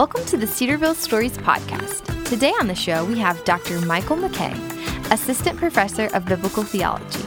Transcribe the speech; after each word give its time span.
Welcome 0.00 0.24
to 0.28 0.38
the 0.38 0.46
Cedarville 0.46 0.94
Stories 0.94 1.36
Podcast. 1.36 2.24
Today 2.24 2.54
on 2.58 2.68
the 2.68 2.74
show, 2.74 3.04
we 3.04 3.18
have 3.18 3.44
Dr. 3.44 3.78
Michael 3.82 4.16
McKay, 4.16 4.54
Assistant 5.12 5.58
Professor 5.58 6.06
of 6.14 6.24
Biblical 6.24 6.62
Theology. 6.62 7.22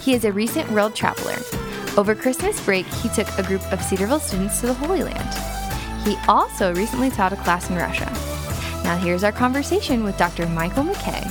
He 0.00 0.12
is 0.12 0.24
a 0.24 0.32
recent 0.32 0.68
world 0.72 0.96
traveler. 0.96 1.36
Over 1.96 2.16
Christmas 2.16 2.60
break, 2.64 2.84
he 2.86 3.08
took 3.10 3.28
a 3.38 3.44
group 3.44 3.62
of 3.72 3.80
Cedarville 3.80 4.18
students 4.18 4.58
to 4.58 4.66
the 4.66 4.74
Holy 4.74 5.04
Land. 5.04 6.04
He 6.04 6.16
also 6.26 6.74
recently 6.74 7.10
taught 7.10 7.32
a 7.32 7.36
class 7.36 7.70
in 7.70 7.76
Russia. 7.76 8.10
Now, 8.82 8.96
here's 8.96 9.22
our 9.22 9.30
conversation 9.30 10.02
with 10.02 10.18
Dr. 10.18 10.48
Michael 10.48 10.82
McKay. 10.82 11.22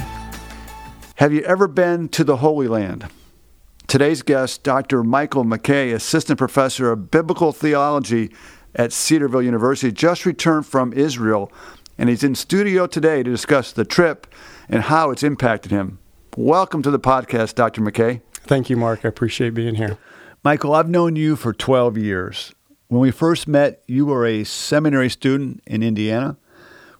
Have 1.15 1.33
you 1.33 1.41
ever 1.41 1.67
been 1.67 2.07
to 2.07 2.23
the 2.23 2.37
Holy 2.37 2.69
Land? 2.69 3.07
Today's 3.87 4.21
guest, 4.21 4.63
Dr. 4.63 5.03
Michael 5.03 5.43
McKay, 5.43 5.93
Assistant 5.93 6.39
Professor 6.39 6.89
of 6.89 7.11
Biblical 7.11 7.51
Theology 7.51 8.31
at 8.75 8.91
Cedarville 8.91 9.41
University, 9.41 9.91
just 9.91 10.25
returned 10.25 10.65
from 10.65 10.93
Israel, 10.93 11.51
and 11.97 12.09
he's 12.09 12.23
in 12.23 12.35
studio 12.35 12.87
today 12.87 13.23
to 13.23 13.29
discuss 13.29 13.71
the 13.71 13.85
trip 13.85 14.27
and 14.69 14.83
how 14.83 15.11
it's 15.11 15.23
impacted 15.23 15.71
him. 15.71 15.99
Welcome 16.35 16.81
to 16.83 16.91
the 16.91 16.99
podcast, 16.99 17.55
Dr. 17.55 17.81
McKay. 17.81 18.21
Thank 18.33 18.69
you, 18.69 18.77
Mark. 18.77 19.05
I 19.05 19.07
appreciate 19.09 19.53
being 19.53 19.75
here. 19.75 19.97
Michael, 20.43 20.73
I've 20.73 20.89
known 20.89 21.15
you 21.15 21.35
for 21.35 21.53
12 21.53 21.97
years. 21.97 22.53
When 22.87 22.99
we 22.99 23.11
first 23.11 23.47
met, 23.47 23.83
you 23.87 24.05
were 24.05 24.25
a 24.25 24.43
seminary 24.43 25.09
student 25.09 25.61
in 25.65 25.83
Indiana. 25.83 26.37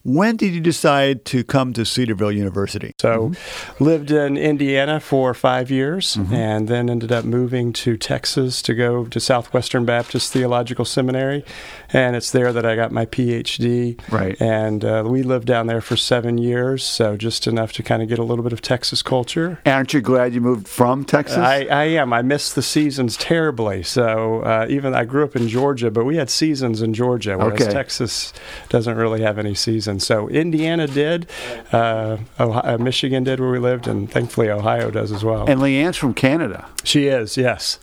When 0.05 0.35
did 0.35 0.53
you 0.53 0.59
decide 0.59 1.23
to 1.25 1.45
come 1.45 1.71
to 1.73 1.85
Cedarville 1.85 2.34
University? 2.34 2.93
So, 2.99 3.30
mm-hmm. 3.30 3.84
lived 3.84 4.12
in 4.12 4.35
Indiana 4.35 4.99
for 4.99 5.34
five 5.34 5.71
years 5.71 6.17
mm-hmm. 6.17 6.34
and 6.34 6.67
then 6.67 6.89
ended 6.89 7.13
up 7.13 7.23
moving 7.23 7.71
to 7.73 7.95
Texas 7.95 8.62
to 8.63 8.73
go 8.73 9.05
to 9.05 9.20
Southwestern 9.21 9.85
Baptist 9.85 10.34
Theological 10.34 10.84
Seminary. 10.84 11.45
And 11.93 12.18
it's 12.18 12.32
there 12.32 12.51
that 12.51 12.65
I 12.65 12.76
got 12.76 12.91
my 12.91 13.05
PhD. 13.05 13.98
Right. 14.12 14.35
And 14.41 14.84
uh, 14.84 15.05
we 15.07 15.23
lived 15.23 15.48
down 15.48 15.68
there 15.68 15.79
for 15.79 15.95
seven 15.95 16.38
years, 16.38 16.84
so 16.84 17.15
just 17.15 17.48
enough 17.48 17.71
to 17.73 17.84
kind 17.84 18.01
of 18.01 18.10
get 18.10 18.20
a 18.20 18.23
little 18.23 18.43
bit 18.43 18.51
of 18.51 18.62
Texas 18.62 19.01
culture. 19.01 19.60
Aren't 19.65 19.93
you 19.93 20.01
glad 20.01 20.34
you 20.34 20.41
moved 20.41 20.67
from 20.67 21.05
Texas? 21.05 21.38
I, 21.38 21.62
I 21.65 21.84
am. 21.85 22.12
I 22.12 22.23
missed 22.23 22.55
the 22.55 22.62
seasons 22.62 23.15
terribly. 23.15 23.84
So, 23.84 24.41
uh, 24.41 24.65
even 24.70 24.93
I 24.93 25.05
grew 25.05 25.23
up 25.23 25.38
in 25.38 25.48
Georgia, 25.48 25.90
but 25.90 26.04
we 26.04 26.17
had 26.17 26.29
seasons 26.29 26.82
in 26.82 26.93
Georgia, 26.93 27.38
whereas 27.38 27.62
okay. 27.62 27.71
Texas 27.71 28.34
doesn't 28.67 28.98
really 28.98 29.21
have 29.21 29.40
any 29.40 29.54
seasons. 29.54 29.93
And 29.94 30.02
so 30.02 30.27
Indiana 30.27 30.88
did, 30.88 31.30
uh, 31.72 32.18
Ohio, 32.40 32.74
uh, 32.74 32.77
Michigan 32.80 33.24
did 33.24 33.40
where 33.40 33.52
we 33.52 33.60
lived, 33.60 33.88
and 33.88 34.12
thankfully 34.12 34.50
Ohio 34.50 34.90
does 34.90 35.12
as 35.12 35.24
well. 35.24 35.48
And 35.48 35.62
Leanne's 35.62 35.98
from 35.98 36.16
Canada. 36.16 36.66
She 36.84 37.05
is, 37.05 37.38
yes. 37.38 37.77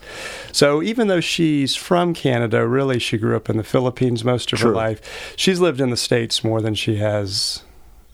So 0.51 0.83
even 0.83 1.07
though 1.07 1.21
she's 1.21 1.77
from 1.77 2.13
Canada, 2.13 2.67
really 2.67 2.99
she 2.99 3.17
grew 3.17 3.37
up 3.37 3.49
in 3.49 3.55
the 3.55 3.63
Philippines 3.63 4.25
most 4.25 4.51
of 4.51 4.59
True. 4.59 4.71
her 4.71 4.75
life. 4.75 5.33
She's 5.37 5.61
lived 5.61 5.79
in 5.79 5.89
the 5.89 5.95
States 5.95 6.43
more 6.43 6.59
than 6.61 6.75
she 6.75 6.97
has 6.97 7.63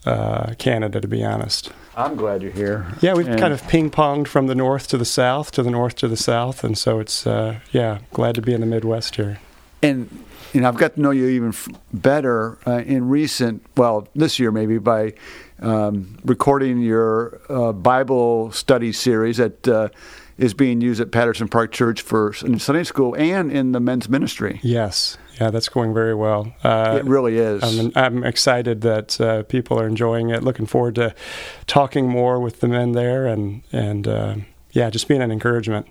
uh, 0.05 0.53
Canada, 0.59 1.01
to 1.01 1.07
be 1.07 1.23
honest. 1.23 1.71
I'm 1.95 2.15
glad 2.15 2.43
you're 2.43 2.51
here. 2.51 2.85
Yeah, 3.01 3.15
we've 3.15 3.27
and 3.27 3.39
kind 3.39 3.51
of 3.51 3.67
ping 3.67 3.89
ponged 3.89 4.27
from 4.27 4.45
the 4.45 4.53
north 4.53 4.87
to 4.89 4.99
the 4.99 5.05
south, 5.05 5.49
to 5.53 5.63
the 5.63 5.71
north 5.71 5.95
to 5.95 6.07
the 6.07 6.15
south, 6.15 6.63
and 6.63 6.77
so 6.77 6.99
it's 6.99 7.25
uh, 7.25 7.59
yeah, 7.71 7.97
glad 8.13 8.35
to 8.35 8.41
be 8.43 8.53
in 8.53 8.61
the 8.61 8.67
Midwest 8.67 9.15
here. 9.15 9.39
And 9.81 10.23
you 10.53 10.61
know, 10.61 10.67
I've 10.67 10.77
got 10.77 10.95
to 10.95 11.01
know 11.01 11.11
you 11.11 11.27
even 11.27 11.49
f- 11.49 11.69
better 11.93 12.57
uh, 12.65 12.79
in 12.79 13.09
recent, 13.09 13.65
well, 13.75 14.07
this 14.15 14.39
year 14.39 14.51
maybe 14.51 14.77
by 14.77 15.13
um, 15.61 16.17
recording 16.23 16.79
your 16.79 17.41
uh, 17.49 17.73
Bible 17.73 18.51
study 18.51 18.91
series 18.91 19.37
that 19.37 19.67
uh, 19.67 19.89
is 20.37 20.53
being 20.53 20.81
used 20.81 21.01
at 21.01 21.11
Patterson 21.11 21.47
Park 21.47 21.71
Church 21.71 22.01
for 22.01 22.33
Sunday 22.33 22.83
school 22.83 23.15
and 23.15 23.51
in 23.51 23.71
the 23.71 23.79
men's 23.79 24.07
ministry. 24.07 24.59
Yes, 24.63 25.17
yeah, 25.39 25.49
that's 25.49 25.69
going 25.69 25.93
very 25.93 26.15
well. 26.15 26.53
Uh, 26.63 26.99
it 26.99 27.05
really 27.05 27.37
is. 27.37 27.63
I'm, 27.63 27.91
I'm 27.95 28.23
excited 28.23 28.81
that 28.81 29.19
uh, 29.19 29.43
people 29.43 29.79
are 29.79 29.87
enjoying 29.87 30.29
it. 30.29 30.43
Looking 30.43 30.65
forward 30.65 30.95
to 30.95 31.15
talking 31.65 32.07
more 32.07 32.39
with 32.39 32.59
the 32.59 32.67
men 32.67 32.91
there, 32.91 33.25
and 33.25 33.63
and 33.71 34.07
uh, 34.07 34.35
yeah, 34.71 34.89
just 34.89 35.07
being 35.07 35.21
an 35.21 35.31
encouragement. 35.31 35.87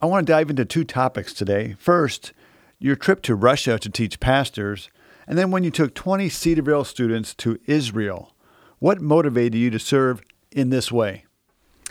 I 0.00 0.06
want 0.06 0.26
to 0.26 0.32
dive 0.32 0.48
into 0.48 0.64
two 0.64 0.84
topics 0.84 1.34
today. 1.34 1.76
First 1.78 2.32
your 2.78 2.96
trip 2.96 3.22
to 3.22 3.34
Russia 3.34 3.78
to 3.78 3.90
teach 3.90 4.20
pastors, 4.20 4.90
and 5.26 5.36
then 5.36 5.50
when 5.50 5.64
you 5.64 5.70
took 5.70 5.94
20 5.94 6.28
Cedarville 6.28 6.84
students 6.84 7.34
to 7.34 7.58
Israel. 7.66 8.34
What 8.78 9.00
motivated 9.00 9.56
you 9.56 9.70
to 9.70 9.78
serve 9.78 10.22
in 10.52 10.70
this 10.70 10.92
way? 10.92 11.24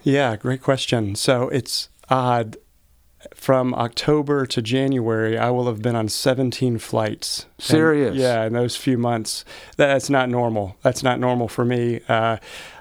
Yeah, 0.04 0.36
great 0.38 0.62
question. 0.62 1.16
So 1.16 1.50
it's 1.50 1.90
odd. 2.10 2.58
From 3.34 3.74
October 3.74 4.46
to 4.46 4.62
January, 4.62 5.38
I 5.38 5.50
will 5.50 5.66
have 5.66 5.82
been 5.82 5.96
on 5.96 6.08
17 6.08 6.78
flights. 6.78 7.48
Serious? 7.58 8.12
And, 8.12 8.20
yeah, 8.20 8.46
in 8.46 8.54
those 8.54 8.76
few 8.78 8.98
months. 8.98 9.44
That's 9.76 10.10
not 10.10 10.30
normal. 10.30 10.78
That's 10.84 11.02
not 11.04 11.20
normal 11.20 11.48
for 11.48 11.66
me. 11.66 12.02
Uh, 12.08 12.38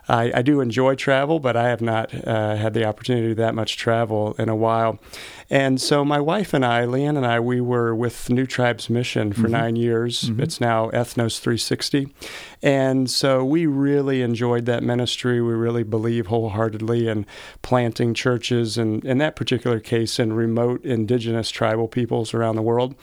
I, 0.08 0.30
I, 0.34 0.42
do 0.42 0.60
enjoy 0.60 0.94
travel, 0.94 1.40
but 1.40 1.56
I 1.56 1.68
have 1.70 1.80
not 1.80 2.14
uh, 2.26 2.54
had 2.54 2.74
the 2.74 2.84
opportunity 2.84 3.28
to 3.28 3.34
do 3.34 3.42
that 3.42 3.54
much 3.54 3.76
travel 3.76 4.34
in 4.38 4.48
a 4.48 4.54
while. 4.54 5.00
And 5.48 5.80
so 5.80 6.04
my 6.04 6.20
wife 6.20 6.52
and 6.52 6.64
I, 6.64 6.82
Leanne 6.86 7.16
and 7.16 7.24
I, 7.24 7.38
we 7.38 7.60
were 7.60 7.94
with 7.94 8.28
New 8.30 8.46
Tribes 8.46 8.90
Mission 8.90 9.32
for 9.32 9.42
mm-hmm. 9.42 9.52
nine 9.52 9.76
years. 9.76 10.24
Mm-hmm. 10.24 10.42
It's 10.42 10.60
now 10.60 10.90
Ethnos 10.90 11.38
360. 11.38 12.08
And 12.66 13.08
so 13.08 13.44
we 13.44 13.66
really 13.66 14.22
enjoyed 14.22 14.66
that 14.66 14.82
ministry. 14.82 15.40
We 15.40 15.52
really 15.52 15.84
believe 15.84 16.26
wholeheartedly 16.26 17.06
in 17.06 17.24
planting 17.62 18.12
churches, 18.12 18.76
and 18.76 19.04
in 19.04 19.18
that 19.18 19.36
particular 19.36 19.78
case, 19.78 20.18
in 20.18 20.32
remote 20.32 20.84
indigenous 20.84 21.50
tribal 21.50 21.86
peoples 21.86 22.34
around 22.34 22.56
the 22.56 22.62
world. 22.62 22.96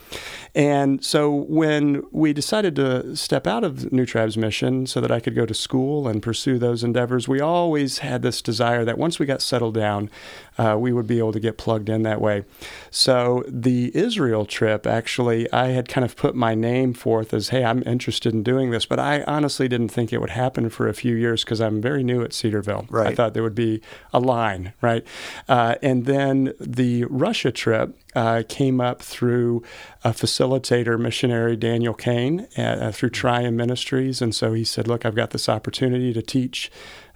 And 0.53 1.01
so 1.01 1.31
when 1.31 2.03
we 2.12 2.34
decided 2.34 2.75
to 2.75 3.16
step 3.16 3.47
out 3.47 3.63
of 3.63 3.90
New 3.94 4.06
Tribes 4.06 4.35
Mission 4.35 4.85
so 4.85 5.00
that 5.00 5.13
I 5.13 5.22
could 5.22 5.34
go 5.34 5.46
to 5.46 5.53
school 5.53 6.09
and 6.09 6.22
pursue 6.22 6.59
those 6.59 6.84
endeavors, 6.84 7.30
we 7.30 7.40
always 7.40 8.00
had 8.00 8.22
this 8.22 8.41
desire 8.41 8.84
that 8.84 8.97
once 8.97 9.18
we 9.18 9.25
got 9.25 9.41
settled 9.41 9.75
down, 9.75 10.09
uh, 10.57 10.75
we 10.78 10.91
would 10.91 11.07
be 11.07 11.19
able 11.19 11.31
to 11.31 11.40
get 11.40 11.57
plugged 11.57 11.88
in 11.88 12.03
that 12.03 12.19
way. 12.19 12.44
So 12.91 13.45
the 13.47 13.95
Israel 13.95 14.45
trip, 14.45 14.85
actually, 14.85 15.50
I 15.53 15.68
had 15.68 15.88
kind 15.88 16.03
of 16.03 16.18
put 16.18 16.35
my 16.35 16.53
name 16.53 16.94
forth 16.94 17.34
as, 17.34 17.47
hey, 17.47 17.63
I'm 17.63 17.81
interested 17.85 18.34
in 18.34 18.44
doing 18.44 18.72
this, 18.72 18.85
but 18.85 19.00
I 19.00 19.24
honestly 19.24 19.53
didn't 19.59 19.90
think 19.90 20.12
it 20.12 20.19
would 20.19 20.31
happen 20.31 20.69
for 20.69 20.88
a 20.88 20.94
few 20.94 21.16
years 21.16 21.44
because 21.44 21.62
I'm 21.62 21.81
very 21.81 22.03
new 22.03 22.24
at 22.24 22.34
Cedarville. 22.34 22.86
Right. 22.90 23.08
I 23.08 23.16
thought 23.16 23.34
there 23.34 23.44
would 23.44 23.56
be 23.56 23.81
a 24.14 24.19
line, 24.19 24.74
right? 24.81 25.06
Uh, 25.47 25.75
and 25.81 26.06
then 26.06 26.53
the 26.59 27.06
Russia 27.06 27.52
trip 27.52 27.97
uh, 28.16 28.44
came 28.47 28.80
up 28.80 29.02
through 29.02 29.63
a 30.03 30.12
facilitator, 30.12 31.00
missionary 31.00 31.56
Daniel 31.56 31.94
Kane, 31.94 32.47
uh, 32.58 32.92
through 32.92 33.09
Triumph 33.09 33.56
Ministries, 33.56 34.22
and 34.22 34.36
so 34.36 34.53
he 34.53 34.63
said, 34.63 34.88
"Look, 34.88 35.06
I've 35.06 35.16
got 35.16 35.31
this 35.31 35.50
opportunity 35.50 36.13
to 36.13 36.22
teach." 36.22 36.72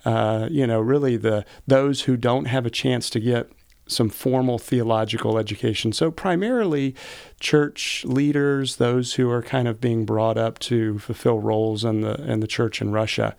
Uh, 0.06 0.48
you 0.50 0.66
know, 0.66 0.80
really 0.80 1.18
the 1.18 1.46
those 1.66 2.04
who 2.04 2.16
don't 2.16 2.46
have 2.46 2.66
a 2.66 2.70
chance 2.70 3.10
to 3.10 3.20
get 3.20 3.52
some 3.88 4.10
formal 4.10 4.60
theological 4.60 5.38
education. 5.38 5.92
So 5.94 6.12
primarily 6.12 6.96
church 7.40 8.04
leaders, 8.06 8.78
those 8.78 9.14
who 9.16 9.30
are 9.30 9.42
kind 9.42 9.68
of 9.68 9.80
being 9.80 10.06
brought 10.06 10.38
up 10.38 10.60
to 10.60 11.00
fulfill 11.00 11.40
roles 11.40 11.84
in 11.84 12.02
the 12.02 12.16
in 12.30 12.40
the 12.40 12.48
church 12.48 12.82
in 12.82 12.92
Russia. 12.92 13.36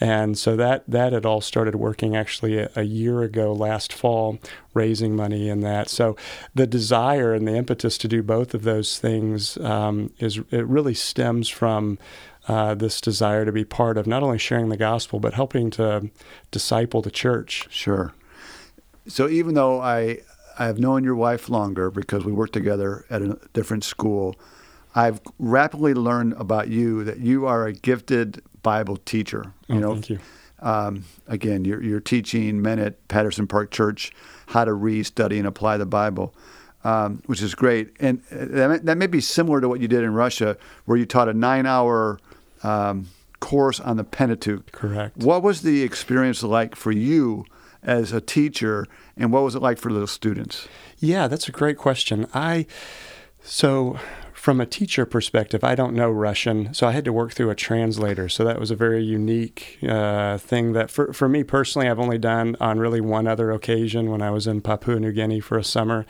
And 0.00 0.36
so 0.36 0.56
that 0.56 0.84
that 0.88 1.12
had 1.12 1.26
all 1.26 1.40
started 1.40 1.74
working 1.76 2.16
actually 2.16 2.58
a, 2.58 2.70
a 2.74 2.82
year 2.82 3.22
ago 3.22 3.52
last 3.52 3.92
fall, 3.92 4.38
raising 4.74 5.14
money 5.14 5.48
in 5.48 5.60
that. 5.60 5.88
So 5.88 6.16
the 6.54 6.66
desire 6.66 7.34
and 7.34 7.46
the 7.46 7.54
impetus 7.54 7.98
to 7.98 8.08
do 8.08 8.22
both 8.22 8.54
of 8.54 8.62
those 8.62 8.98
things 8.98 9.56
um, 9.58 10.12
is 10.18 10.38
it 10.50 10.66
really 10.66 10.94
stems 10.94 11.48
from 11.48 11.98
uh, 12.48 12.74
this 12.74 13.00
desire 13.00 13.44
to 13.44 13.52
be 13.52 13.64
part 13.64 13.96
of 13.96 14.06
not 14.06 14.22
only 14.22 14.38
sharing 14.38 14.68
the 14.68 14.76
gospel 14.76 15.20
but 15.20 15.34
helping 15.34 15.70
to 15.70 16.10
disciple 16.50 17.02
the 17.02 17.10
church. 17.10 17.68
Sure. 17.70 18.12
So 19.06 19.28
even 19.28 19.54
though 19.54 19.80
I 19.80 20.20
I 20.58 20.66
have 20.66 20.78
known 20.78 21.04
your 21.04 21.16
wife 21.16 21.48
longer 21.48 21.90
because 21.90 22.24
we 22.24 22.32
worked 22.32 22.52
together 22.52 23.04
at 23.10 23.22
a 23.22 23.38
different 23.52 23.84
school, 23.84 24.36
I've 24.94 25.20
rapidly 25.38 25.94
learned 25.94 26.34
about 26.34 26.68
you 26.68 27.04
that 27.04 27.18
you 27.18 27.46
are 27.46 27.66
a 27.66 27.72
gifted 27.72 28.42
Bible 28.62 28.98
teacher. 28.98 29.54
You 29.68 29.76
oh, 29.76 29.78
know, 29.78 29.92
thank 29.94 30.10
you. 30.10 30.18
Um, 30.60 31.04
again, 31.26 31.64
you're, 31.64 31.82
you're 31.82 32.00
teaching 32.00 32.62
men 32.62 32.78
at 32.78 33.08
Patterson 33.08 33.48
Park 33.48 33.72
Church 33.72 34.12
how 34.46 34.64
to 34.64 34.72
read, 34.72 35.04
study, 35.06 35.38
and 35.38 35.46
apply 35.46 35.76
the 35.76 35.86
Bible. 35.86 36.34
Um, 36.84 37.22
which 37.26 37.40
is 37.40 37.54
great. 37.54 37.92
And 38.00 38.22
uh, 38.32 38.44
that 38.46 38.68
may, 38.68 38.78
that 38.78 38.98
may, 38.98 39.06
be 39.06 39.20
similar 39.20 39.60
to 39.60 39.68
what 39.68 39.78
you 39.78 39.86
did 39.86 40.02
in 40.02 40.14
Russia, 40.14 40.56
where 40.84 40.98
you 40.98 41.06
taught 41.06 41.28
a 41.28 41.32
nine 41.32 41.64
hour 41.64 42.18
um, 42.64 43.06
course 43.38 43.78
on 43.78 43.98
the 43.98 44.02
Pentateuch. 44.02 44.72
Correct. 44.72 45.16
What 45.16 45.44
was 45.44 45.62
the 45.62 45.84
experience 45.84 46.42
like 46.42 46.74
for 46.74 46.90
you 46.90 47.44
as 47.82 48.12
a 48.12 48.20
teacher, 48.20 48.86
and 49.16 49.32
what 49.32 49.42
was 49.42 49.54
it 49.54 49.62
like 49.62 49.78
for 49.78 49.92
those 49.92 50.10
students? 50.10 50.68
Yeah, 50.98 51.28
that's 51.28 51.48
a 51.48 51.52
great 51.52 51.76
question. 51.76 52.26
I 52.32 52.66
so 53.42 53.98
from 54.42 54.60
a 54.60 54.66
teacher 54.66 55.06
perspective, 55.06 55.62
I 55.62 55.76
don't 55.76 55.94
know 55.94 56.10
Russian, 56.10 56.74
so 56.74 56.88
I 56.88 56.90
had 56.90 57.04
to 57.04 57.12
work 57.12 57.32
through 57.32 57.50
a 57.50 57.54
translator. 57.54 58.28
So 58.28 58.42
that 58.42 58.58
was 58.58 58.72
a 58.72 58.74
very 58.74 59.00
unique 59.00 59.78
uh, 59.88 60.36
thing 60.36 60.72
that, 60.72 60.90
for, 60.90 61.12
for 61.12 61.28
me 61.28 61.44
personally, 61.44 61.88
I've 61.88 62.00
only 62.00 62.18
done 62.18 62.56
on 62.58 62.80
really 62.80 63.00
one 63.00 63.28
other 63.28 63.52
occasion 63.52 64.10
when 64.10 64.20
I 64.20 64.30
was 64.30 64.48
in 64.48 64.60
Papua 64.60 64.98
New 64.98 65.12
Guinea 65.12 65.38
for 65.38 65.58
a 65.58 65.62
summer. 65.62 66.06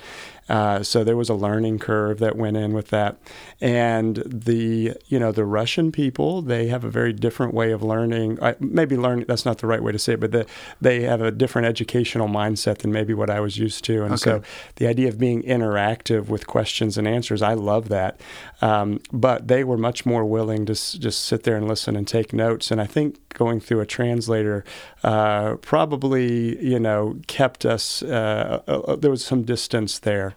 Uh, 0.53 0.83
so 0.83 1.03
there 1.03 1.17
was 1.17 1.31
a 1.31 1.35
learning 1.35 1.79
curve 1.79 2.19
that 2.19 2.37
went 2.37 2.59
in 2.59 2.75
with 2.75 2.89
that. 2.89 3.17
And 3.59 4.23
the, 4.27 4.95
you 5.07 5.19
know, 5.19 5.33
the 5.33 5.47
Russian 5.47 5.91
people, 5.91 6.43
they 6.43 6.67
have 6.67 6.85
a 6.85 6.91
very 6.91 7.15
different 7.15 7.55
way 7.55 7.73
of 7.73 7.83
learning. 7.83 8.39
maybe 8.61 8.99
learning, 8.99 9.25
that's 9.27 9.47
not 9.47 9.59
the 9.59 9.67
right 9.67 9.83
way 9.83 9.93
to 9.93 9.99
say 9.99 10.13
it, 10.13 10.21
but 10.21 10.31
the, 10.31 10.45
they 10.79 11.05
have 11.05 11.23
a 11.23 11.31
different 11.31 11.69
educational 11.69 12.29
mindset 12.29 12.79
than 12.79 12.93
maybe 12.93 13.15
what 13.15 13.31
I 13.31 13.41
was 13.41 13.57
used 13.57 13.83
to. 13.85 14.03
And 14.05 14.13
okay. 14.13 14.17
so 14.17 14.43
the 14.77 14.87
idea 14.87 15.09
of 15.09 15.17
being 15.19 15.43
interactive 15.43 16.29
with 16.29 16.47
questions 16.47 16.99
and 16.99 17.09
answers, 17.09 17.41
I 17.41 17.55
love 17.55 17.89
that. 17.89 18.21
Um, 18.61 19.01
but 19.11 19.49
they 19.49 19.65
were 19.65 19.79
much 19.79 20.05
more 20.05 20.27
willing 20.27 20.67
to 20.67 20.73
s- 20.73 20.93
just 20.93 21.25
sit 21.25 21.45
there 21.45 21.57
and 21.57 21.67
listen 21.67 21.97
and 21.97 22.07
take 22.07 22.35
notes. 22.35 22.71
And 22.71 22.79
I 22.79 22.87
think 22.87 23.17
going 23.31 23.59
through 23.59 23.81
a 23.81 23.87
translator 23.87 24.65
uh, 25.03 25.55
probably, 25.63 26.63
you 26.63 26.79
know, 26.79 27.19
kept 27.27 27.65
us, 27.65 28.03
uh, 28.03 28.63
uh, 28.69 28.81
uh, 28.81 28.97
there 28.97 29.11
was 29.11 29.25
some 29.25 29.45
distance 29.45 29.99
there. 29.99 30.35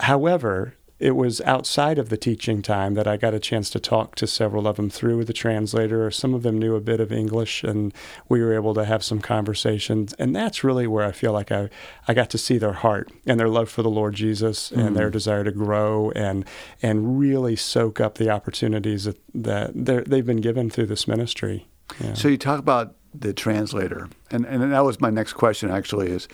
However, 0.00 0.74
it 0.98 1.14
was 1.14 1.40
outside 1.42 1.96
of 1.98 2.08
the 2.08 2.16
teaching 2.16 2.60
time 2.60 2.94
that 2.94 3.06
I 3.06 3.16
got 3.16 3.32
a 3.32 3.38
chance 3.38 3.70
to 3.70 3.80
talk 3.80 4.16
to 4.16 4.26
several 4.26 4.66
of 4.66 4.76
them 4.76 4.90
through 4.90 5.24
the 5.24 5.32
translator. 5.32 6.10
Some 6.10 6.34
of 6.34 6.42
them 6.42 6.58
knew 6.58 6.74
a 6.74 6.80
bit 6.80 6.98
of 6.98 7.12
English, 7.12 7.62
and 7.62 7.94
we 8.28 8.42
were 8.42 8.52
able 8.52 8.74
to 8.74 8.84
have 8.84 9.04
some 9.04 9.20
conversations. 9.20 10.12
And 10.14 10.34
that's 10.34 10.64
really 10.64 10.88
where 10.88 11.04
I 11.04 11.12
feel 11.12 11.32
like 11.32 11.52
I, 11.52 11.70
I 12.08 12.14
got 12.14 12.30
to 12.30 12.38
see 12.38 12.58
their 12.58 12.72
heart 12.72 13.12
and 13.26 13.38
their 13.38 13.48
love 13.48 13.68
for 13.68 13.82
the 13.82 13.90
Lord 13.90 14.14
Jesus 14.14 14.70
mm-hmm. 14.70 14.80
and 14.80 14.96
their 14.96 15.10
desire 15.10 15.44
to 15.44 15.52
grow 15.52 16.10
and 16.12 16.44
and 16.82 17.18
really 17.18 17.54
soak 17.54 18.00
up 18.00 18.16
the 18.16 18.30
opportunities 18.30 19.04
that, 19.04 19.18
that 19.34 20.06
they've 20.06 20.26
been 20.26 20.40
given 20.40 20.68
through 20.68 20.86
this 20.86 21.06
ministry. 21.06 21.68
Yeah. 22.00 22.14
So 22.14 22.26
you 22.26 22.38
talk 22.38 22.58
about 22.58 22.96
the 23.14 23.32
translator, 23.32 24.08
and 24.32 24.44
and 24.44 24.72
that 24.72 24.84
was 24.84 25.00
my 25.00 25.10
next 25.10 25.34
question. 25.34 25.70
Actually, 25.70 26.10
is 26.10 26.26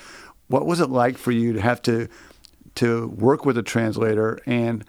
what 0.49 0.65
was 0.65 0.81
it 0.81 0.89
like 0.89 1.19
for 1.19 1.33
you 1.33 1.53
to 1.53 1.61
have 1.61 1.83
to 1.83 2.09
to 2.76 3.09
work 3.09 3.44
with 3.44 3.56
a 3.56 3.62
translator, 3.62 4.38
and 4.47 4.85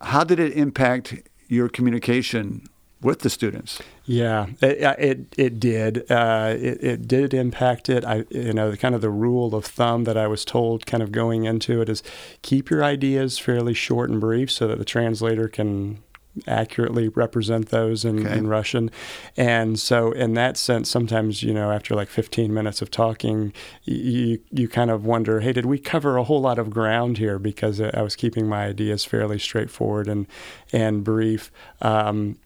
how 0.00 0.24
did 0.24 0.38
it 0.38 0.52
impact 0.52 1.14
your 1.48 1.68
communication 1.68 2.66
with 3.00 3.20
the 3.20 3.30
students? 3.30 3.80
Yeah, 4.04 4.46
it 4.60 4.78
it, 4.98 5.34
it 5.36 5.60
did. 5.60 6.10
Uh, 6.10 6.54
it, 6.56 6.82
it 6.82 7.08
did 7.08 7.34
impact 7.34 7.88
it. 7.88 8.04
I 8.04 8.24
you 8.30 8.52
know 8.52 8.70
the 8.70 8.76
kind 8.76 8.94
of 8.94 9.00
the 9.00 9.10
rule 9.10 9.54
of 9.54 9.64
thumb 9.64 10.04
that 10.04 10.16
I 10.16 10.26
was 10.26 10.44
told, 10.44 10.86
kind 10.86 11.02
of 11.02 11.12
going 11.12 11.44
into 11.44 11.80
it, 11.80 11.88
is 11.88 12.02
keep 12.42 12.70
your 12.70 12.84
ideas 12.84 13.38
fairly 13.38 13.74
short 13.74 14.10
and 14.10 14.20
brief, 14.20 14.50
so 14.50 14.68
that 14.68 14.78
the 14.78 14.84
translator 14.84 15.48
can 15.48 16.03
accurately 16.46 17.08
represent 17.08 17.68
those 17.68 18.04
in, 18.04 18.26
okay. 18.26 18.38
in 18.38 18.46
Russian. 18.46 18.90
And 19.36 19.78
so, 19.78 20.12
in 20.12 20.34
that 20.34 20.56
sense, 20.56 20.90
sometimes, 20.90 21.42
you 21.42 21.54
know, 21.54 21.70
after 21.70 21.94
like 21.94 22.08
15 22.08 22.52
minutes 22.52 22.82
of 22.82 22.90
talking, 22.90 23.52
you, 23.84 24.40
you 24.50 24.68
kind 24.68 24.90
of 24.90 25.04
wonder, 25.04 25.40
hey, 25.40 25.52
did 25.52 25.66
we 25.66 25.78
cover 25.78 26.16
a 26.16 26.24
whole 26.24 26.40
lot 26.40 26.58
of 26.58 26.70
ground 26.70 27.18
here? 27.18 27.38
Because 27.38 27.80
I 27.80 28.02
was 28.02 28.16
keeping 28.16 28.46
my 28.46 28.66
ideas 28.66 29.04
fairly 29.04 29.38
straightforward 29.38 30.08
and, 30.08 30.26
and 30.72 31.04
brief. 31.04 31.50
Um, 31.80 32.36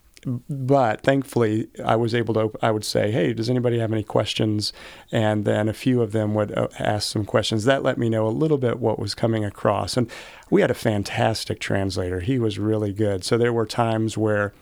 but 0.49 1.03
thankfully 1.03 1.69
I 1.85 1.97
was 1.97 2.15
able 2.15 2.35
to 2.35 2.53
I 2.63 2.71
would 2.71 2.85
say 2.85 3.11
hey 3.11 3.33
does 3.33 3.51
anybody 3.51 3.79
have 3.79 3.93
any 3.93 4.03
questions 4.03 4.73
and 5.11 5.45
then 5.45 5.69
a 5.69 5.73
few 5.73 6.03
of 6.03 6.13
them 6.13 6.35
would 6.35 6.57
uh, 6.57 6.69
ask 6.79 7.11
some 7.11 7.25
questions 7.25 7.65
that 7.65 7.83
let 7.83 7.99
me 7.99 8.09
know 8.09 8.27
a 8.27 8.31
little 8.31 8.59
bit 8.59 8.79
what 8.79 8.99
was 8.99 9.15
coming 9.15 9.45
across 9.45 9.97
and 9.97 10.11
we 10.51 10.61
had 10.61 10.71
a 10.71 10.75
fantastic 10.75 11.61
translator 11.61 12.21
he 12.21 12.39
was 12.39 12.59
really 12.59 12.93
good 12.93 13.25
so 13.25 13.39
there 13.39 13.53
were 13.53 13.67
times 13.67 14.17
where 14.17 14.53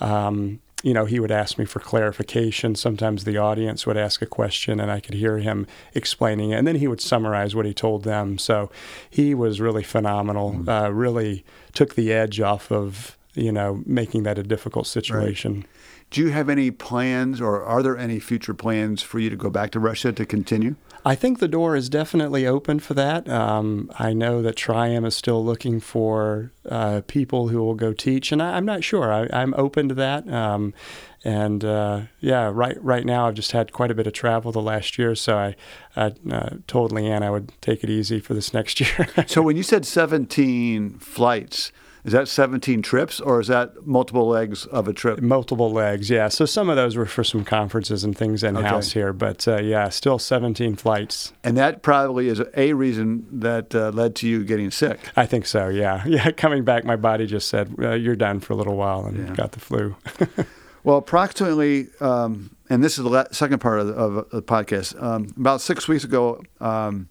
um, 0.00 0.60
you 0.82 0.94
know, 0.94 1.04
he 1.04 1.20
would 1.20 1.30
ask 1.30 1.58
me 1.58 1.64
for 1.64 1.78
clarification. 1.78 2.74
Sometimes 2.74 3.24
the 3.24 3.36
audience 3.36 3.86
would 3.86 3.96
ask 3.96 4.22
a 4.22 4.26
question 4.26 4.80
and 4.80 4.90
I 4.90 5.00
could 5.00 5.14
hear 5.14 5.38
him 5.38 5.66
explaining 5.94 6.50
it. 6.50 6.56
And 6.56 6.66
then 6.66 6.76
he 6.76 6.88
would 6.88 7.00
summarize 7.00 7.54
what 7.54 7.66
he 7.66 7.74
told 7.74 8.04
them. 8.04 8.38
So 8.38 8.70
he 9.08 9.34
was 9.34 9.60
really 9.60 9.82
phenomenal, 9.82 10.52
mm-hmm. 10.52 10.68
uh, 10.68 10.88
really 10.88 11.44
took 11.74 11.94
the 11.94 12.12
edge 12.12 12.40
off 12.40 12.72
of 12.72 13.18
you 13.34 13.52
know, 13.52 13.82
making 13.86 14.24
that 14.24 14.38
a 14.38 14.42
difficult 14.42 14.86
situation. 14.86 15.54
Right. 15.54 15.66
Do 16.10 16.20
you 16.20 16.30
have 16.30 16.48
any 16.48 16.72
plans, 16.72 17.40
or 17.40 17.62
are 17.62 17.82
there 17.82 17.96
any 17.96 18.18
future 18.18 18.54
plans 18.54 19.00
for 19.00 19.20
you 19.20 19.30
to 19.30 19.36
go 19.36 19.48
back 19.48 19.70
to 19.72 19.80
Russia 19.80 20.12
to 20.12 20.26
continue? 20.26 20.74
I 21.04 21.14
think 21.14 21.38
the 21.38 21.48
door 21.48 21.76
is 21.76 21.88
definitely 21.88 22.46
open 22.46 22.80
for 22.80 22.94
that. 22.94 23.28
Um, 23.28 23.90
I 23.98 24.12
know 24.12 24.42
that 24.42 24.56
Trium 24.56 25.04
is 25.04 25.14
still 25.14 25.42
looking 25.44 25.78
for 25.78 26.50
uh, 26.68 27.02
people 27.06 27.48
who 27.48 27.62
will 27.62 27.76
go 27.76 27.92
teach, 27.92 28.32
and 28.32 28.42
I, 28.42 28.58
am 28.58 28.66
not 28.66 28.82
sure. 28.82 29.12
I, 29.12 29.28
am 29.30 29.54
open 29.56 29.88
to 29.88 29.94
that. 29.94 30.28
Um, 30.28 30.74
and 31.22 31.64
uh, 31.64 32.02
yeah, 32.20 32.50
right 32.52 32.82
right 32.82 33.04
now 33.04 33.28
I've 33.28 33.34
just 33.34 33.52
had 33.52 33.72
quite 33.72 33.90
a 33.90 33.94
bit 33.94 34.06
of 34.06 34.12
travel 34.12 34.52
the 34.52 34.60
last 34.60 34.98
year, 34.98 35.14
so 35.14 35.38
I, 35.38 35.56
I 35.96 36.12
uh, 36.30 36.56
told 36.66 36.92
Leanne 36.92 37.22
I 37.22 37.30
would 37.30 37.52
take 37.60 37.84
it 37.84 37.90
easy 37.90 38.20
for 38.20 38.34
this 38.34 38.52
next 38.52 38.80
year. 38.80 39.06
so 39.26 39.42
when 39.42 39.56
you 39.56 39.62
said 39.62 39.86
17 39.86 40.98
flights, 40.98 41.72
is 42.04 42.12
that 42.12 42.28
17 42.28 42.82
trips 42.82 43.20
or 43.20 43.40
is 43.40 43.48
that 43.48 43.86
multiple 43.86 44.26
legs 44.26 44.66
of 44.66 44.88
a 44.88 44.92
trip? 44.92 45.20
Multiple 45.20 45.70
legs, 45.70 46.10
yeah. 46.10 46.28
So 46.28 46.44
some 46.44 46.70
of 46.70 46.76
those 46.76 46.96
were 46.96 47.06
for 47.06 47.24
some 47.24 47.44
conferences 47.44 48.04
and 48.04 48.16
things 48.16 48.42
in 48.42 48.54
house 48.54 48.90
okay. 48.90 49.00
here, 49.00 49.12
but 49.12 49.46
uh, 49.46 49.58
yeah, 49.58 49.88
still 49.88 50.18
17 50.18 50.76
flights. 50.76 51.32
And 51.44 51.56
that 51.56 51.82
probably 51.82 52.28
is 52.28 52.42
a 52.56 52.72
reason 52.72 53.26
that 53.40 53.74
uh, 53.74 53.90
led 53.90 54.14
to 54.16 54.28
you 54.28 54.44
getting 54.44 54.70
sick. 54.70 55.00
I 55.16 55.26
think 55.26 55.46
so, 55.46 55.68
yeah. 55.68 56.04
Yeah, 56.10 56.32
coming 56.32 56.64
back, 56.64 56.84
my 56.84 56.96
body 56.96 57.24
just 57.24 57.48
said, 57.48 57.72
uh, 57.78 57.92
You're 57.92 58.16
done 58.16 58.40
for 58.40 58.52
a 58.52 58.56
little 58.56 58.76
while 58.76 59.06
and 59.06 59.28
yeah. 59.28 59.34
got 59.34 59.52
the 59.52 59.60
flu. 59.60 59.94
well, 60.84 60.96
approximately, 60.96 61.86
um, 62.00 62.56
and 62.68 62.82
this 62.82 62.98
is 62.98 63.04
the 63.04 63.28
second 63.30 63.60
part 63.60 63.78
of 63.78 63.86
the, 63.86 63.92
of 63.94 64.30
the 64.30 64.42
podcast, 64.42 65.00
um, 65.00 65.32
about 65.36 65.60
six 65.60 65.86
weeks 65.86 66.02
ago, 66.02 66.42
um, 66.60 67.08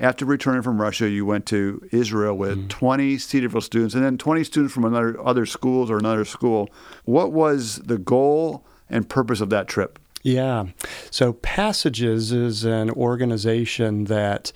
after 0.00 0.24
returning 0.24 0.62
from 0.62 0.80
Russia, 0.80 1.08
you 1.08 1.24
went 1.24 1.46
to 1.46 1.86
Israel 1.92 2.36
with 2.36 2.58
mm. 2.58 2.68
20 2.68 3.18
Cedarville 3.18 3.60
students 3.60 3.94
and 3.94 4.04
then 4.04 4.18
20 4.18 4.44
students 4.44 4.74
from 4.74 4.84
another 4.84 5.20
other 5.24 5.46
schools 5.46 5.90
or 5.90 5.98
another 5.98 6.24
school. 6.24 6.68
What 7.04 7.32
was 7.32 7.76
the 7.76 7.98
goal 7.98 8.66
and 8.90 9.08
purpose 9.08 9.40
of 9.40 9.50
that 9.50 9.68
trip? 9.68 9.98
Yeah. 10.24 10.68
So 11.10 11.34
Passages 11.34 12.32
is 12.32 12.64
an 12.64 12.88
organization 12.90 14.04
that 14.04 14.52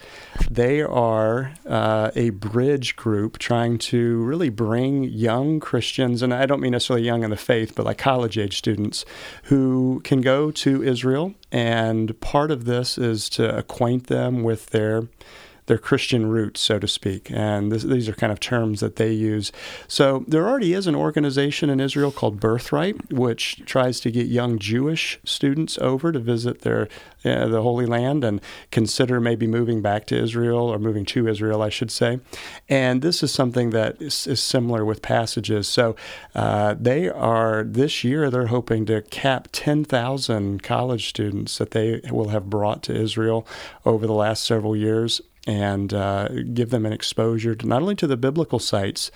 they 0.51 0.81
are 0.81 1.53
uh, 1.67 2.11
a 2.17 2.31
bridge 2.31 2.97
group 2.97 3.37
trying 3.37 3.77
to 3.79 4.23
really 4.25 4.49
bring 4.49 5.05
young 5.05 5.61
Christians, 5.61 6.23
and 6.23 6.33
I 6.33 6.47
don't 6.47 6.63
mean 6.63 6.73
necessarily 6.73 7.05
young 7.05 7.23
in 7.23 7.29
the 7.29 7.37
faith, 7.37 7.75
but 7.77 7.85
like 7.85 7.99
college 7.99 8.39
age 8.39 8.57
students 8.57 9.05
who 9.45 10.01
can 10.05 10.23
go 10.23 10.51
to 10.53 10.83
Israel. 10.83 11.35
And 11.53 12.19
part 12.21 12.51
of 12.51 12.65
this 12.65 12.97
is 12.97 13.29
to 13.31 13.59
acquaint 13.59 14.07
them 14.07 14.43
with 14.43 14.71
their 14.71 15.03
their 15.69 15.79
Christian 15.79 16.27
roots, 16.27 16.61
so 16.61 16.79
to 16.79 16.89
speak. 16.89 17.31
And 17.31 17.71
this, 17.71 17.83
these 17.85 18.09
are 18.09 18.15
kind 18.15 18.33
of 18.33 18.41
terms 18.41 18.81
that 18.81 18.97
they 18.97 19.13
use. 19.13 19.53
So 19.87 20.25
there 20.27 20.49
already 20.49 20.73
is 20.73 20.87
an 20.87 20.95
organization 20.95 21.71
in 21.71 21.79
Israel 21.79 22.11
called 22.11 22.41
Birthright, 22.41 23.13
which 23.13 23.63
tries 23.67 24.01
to 24.01 24.11
get 24.11 24.27
young 24.27 24.59
Jewish 24.59 25.21
students 25.25 25.79
over 25.79 26.11
to 26.11 26.19
visit 26.19 26.63
their 26.63 26.89
uh, 27.25 27.49
the 27.49 27.63
Holy 27.63 27.85
Land 27.85 28.23
and 28.25 28.41
consider 28.71 29.21
maybe 29.21 29.47
moving 29.47 29.83
back 29.83 30.07
to 30.07 30.17
Israel 30.17 30.69
or 30.73 30.79
moving 30.79 31.05
to 31.07 31.27
Israel, 31.27 31.63
I 31.63 31.69
should 31.69 31.91
say. 31.91 32.21
And 32.69 33.03
this 33.03 33.23
is 33.23 33.33
something 33.33 33.71
that 33.71 34.01
is, 34.01 34.27
is 34.27 34.41
similar 34.41 34.85
with 34.85 35.03
passages. 35.03 35.67
So 35.67 35.97
uh, 36.35 36.77
they 36.79 37.09
are 37.09 37.65
this 37.65 38.05
year 38.05 38.31
they're 38.31 38.47
hoping 38.47 38.87
to 38.87 39.03
cap 39.03 39.49
10,000 39.53 40.63
college 40.63 41.09
students 41.09 41.59
that 41.59 41.73
they 41.73 42.01
will 42.11 42.29
have 42.29 42.49
brought 42.49 42.83
to 42.85 42.95
Israel 42.95 43.47
over 43.85 44.07
the 44.07 44.13
last 44.13 44.45
several 44.45 44.77
years 44.77 45.21
and 45.49 45.95
uh, 45.95 46.29
give 46.53 46.69
them 46.69 46.85
an 46.85 46.93
exposure 46.93 47.55
to 47.55 47.67
not 47.67 47.81
only 47.81 47.95
to 47.95 48.07
the 48.07 48.19
biblical 48.19 48.59
sites, 48.59 49.11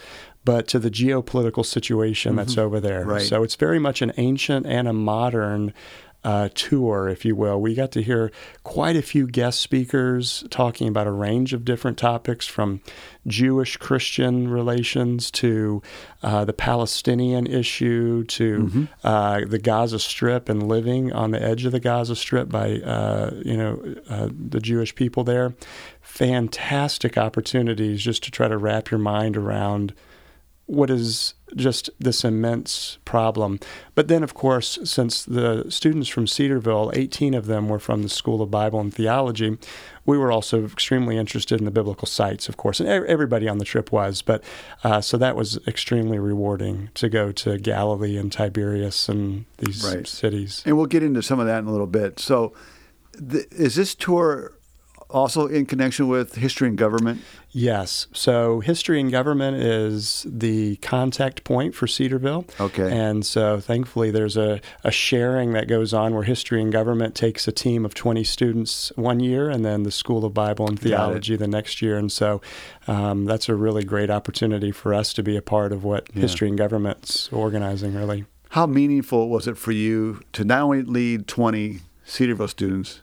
but 0.47 0.67
to 0.69 0.79
the 0.79 0.91
geopolitical 0.91 1.65
situation 1.65 2.31
mm-hmm. 2.31 2.39
that's 2.39 2.57
over 2.57 2.81
there. 2.81 3.05
Right. 3.05 3.23
So 3.23 3.43
it's 3.43 3.55
very 3.55 3.79
much 3.79 4.01
an 4.01 4.13
ancient 4.17 4.67
and 4.67 4.89
a 4.89 4.95
modern 4.95 5.75
uh, 6.25 6.49
tour, 6.55 7.09
if 7.09 7.25
you 7.25 7.35
will. 7.35 7.61
We 7.61 7.75
got 7.75 7.91
to 7.93 8.03
hear 8.03 8.31
quite 8.63 8.95
a 8.95 9.03
few 9.03 9.27
guest 9.27 9.61
speakers 9.61 10.45
talking 10.51 10.87
about 10.87 11.07
a 11.07 11.11
range 11.11 11.53
of 11.53 11.65
different 11.65 11.99
topics 11.99 12.47
from 12.47 12.81
Jewish 13.27 13.77
Christian 13.77 14.49
relations 14.49 15.31
to 15.33 15.83
uh, 16.23 16.45
the 16.45 16.53
Palestinian 16.53 17.47
issue 17.47 18.23
to 18.25 18.59
mm-hmm. 18.59 18.85
uh, 19.03 19.41
the 19.47 19.59
Gaza 19.59 19.99
Strip 19.99 20.49
and 20.49 20.69
living 20.69 21.13
on 21.13 21.33
the 21.33 21.43
edge 21.43 21.65
of 21.65 21.73
the 21.73 21.81
Gaza 21.81 22.15
Strip 22.15 22.49
by 22.49 22.79
uh, 22.81 23.33
you 23.45 23.57
know 23.57 23.97
uh, 24.09 24.29
the 24.31 24.61
Jewish 24.61 24.95
people 24.95 25.25
there. 25.25 25.55
Fantastic 26.13 27.17
opportunities 27.17 28.03
just 28.03 28.23
to 28.25 28.31
try 28.31 28.47
to 28.47 28.59
wrap 28.59 28.91
your 28.91 28.99
mind 28.99 29.35
around 29.35 29.95
what 30.67 30.91
is 30.91 31.33
just 31.57 31.89
this 31.99 32.23
immense 32.23 32.99
problem. 33.07 33.59
But 33.95 34.09
then, 34.09 34.23
of 34.23 34.35
course, 34.35 34.79
since 34.85 35.25
the 35.25 35.65
students 35.71 36.11
from 36.11 36.27
Cedarville, 36.27 36.93
18 36.95 37.33
of 37.33 37.47
them 37.47 37.71
were 37.71 37.79
from 37.79 38.03
the 38.03 38.11
School 38.11 38.43
of 38.43 38.51
Bible 38.51 38.79
and 38.79 38.93
Theology, 38.93 39.57
we 40.05 40.19
were 40.19 40.31
also 40.31 40.67
extremely 40.67 41.17
interested 41.17 41.59
in 41.61 41.65
the 41.65 41.71
biblical 41.71 42.07
sites, 42.07 42.47
of 42.47 42.59
course, 42.59 42.79
and 42.79 42.91
everybody 42.91 43.49
on 43.49 43.57
the 43.57 43.65
trip 43.65 43.91
was. 43.91 44.21
But 44.21 44.45
uh, 44.85 45.01
so 45.01 45.17
that 45.17 45.35
was 45.35 45.67
extremely 45.67 46.19
rewarding 46.19 46.91
to 46.93 47.09
go 47.09 47.33
to 47.33 47.57
Galilee 47.57 48.19
and 48.19 48.31
Tiberias 48.31 49.09
and 49.09 49.47
these 49.57 49.83
right. 49.83 50.07
cities. 50.07 50.63
And 50.67 50.77
we'll 50.77 50.85
get 50.85 51.03
into 51.03 51.23
some 51.23 51.41
of 51.41 51.47
that 51.47 51.61
in 51.61 51.69
a 51.69 51.73
little 51.73 51.87
bit. 51.87 52.19
So, 52.19 52.53
th- 53.19 53.47
is 53.51 53.77
this 53.77 53.95
tour 53.95 54.53
also 55.13 55.47
in 55.47 55.67
connection 55.67 56.09
with 56.09 56.35
history 56.37 56.69
and 56.69 56.77
government? 56.79 57.21
Yes. 57.51 58.07
So 58.15 58.61
history 58.61 58.99
and 58.99 59.11
government 59.13 59.59
is 59.59 60.27
the 60.29 60.77
contact 60.77 61.45
point 61.45 61.75
for 61.75 61.87
Cedarville. 61.87 62.47
Okay. 62.59 62.91
And 62.91 63.25
so 63.27 63.61
thankfully 63.61 64.11
there's 64.11 64.37
a, 64.39 64.61
a 64.85 64.91
sharing 64.91 65.53
that 65.53 65.69
goes 65.69 65.93
on 65.93 66.15
where 66.15 66.23
history 66.25 66.63
and 66.63 66.73
government 66.73 67.15
takes 67.15 67.47
a 67.47 67.53
team 67.53 67.85
of 67.85 67.93
20 67.95 68.25
students 68.25 68.91
one 68.97 69.21
year 69.21 69.51
and 69.51 69.65
then 69.65 69.83
the 69.83 69.91
School 69.91 70.25
of 70.25 70.33
Bible 70.33 70.67
and 70.67 70.81
Theology 70.81 71.37
the 71.37 71.47
next 71.47 71.83
year. 71.83 71.99
And 71.99 72.11
so 72.11 72.41
um, 72.89 73.27
that's 73.27 73.49
a 73.51 73.55
really 73.55 73.85
great 73.85 74.09
opportunity 74.11 74.73
for 74.73 74.95
us 74.95 75.13
to 75.13 75.23
be 75.23 75.37
a 75.37 75.43
part 75.43 75.73
of 75.73 75.85
what 75.85 76.09
Yeah. 76.15 76.23
history 76.23 76.49
and 76.49 76.57
government's 76.57 77.29
organizing, 77.33 77.95
really. 77.95 78.25
How 78.51 78.67
meaningful 78.67 79.29
was 79.29 79.47
it 79.47 79.57
for 79.59 79.73
you 79.73 80.21
to 80.33 80.45
not 80.45 80.63
only 80.63 80.83
lead 80.83 81.27
20 81.29 81.81
Cedarville 82.05 82.49
students, 82.49 83.01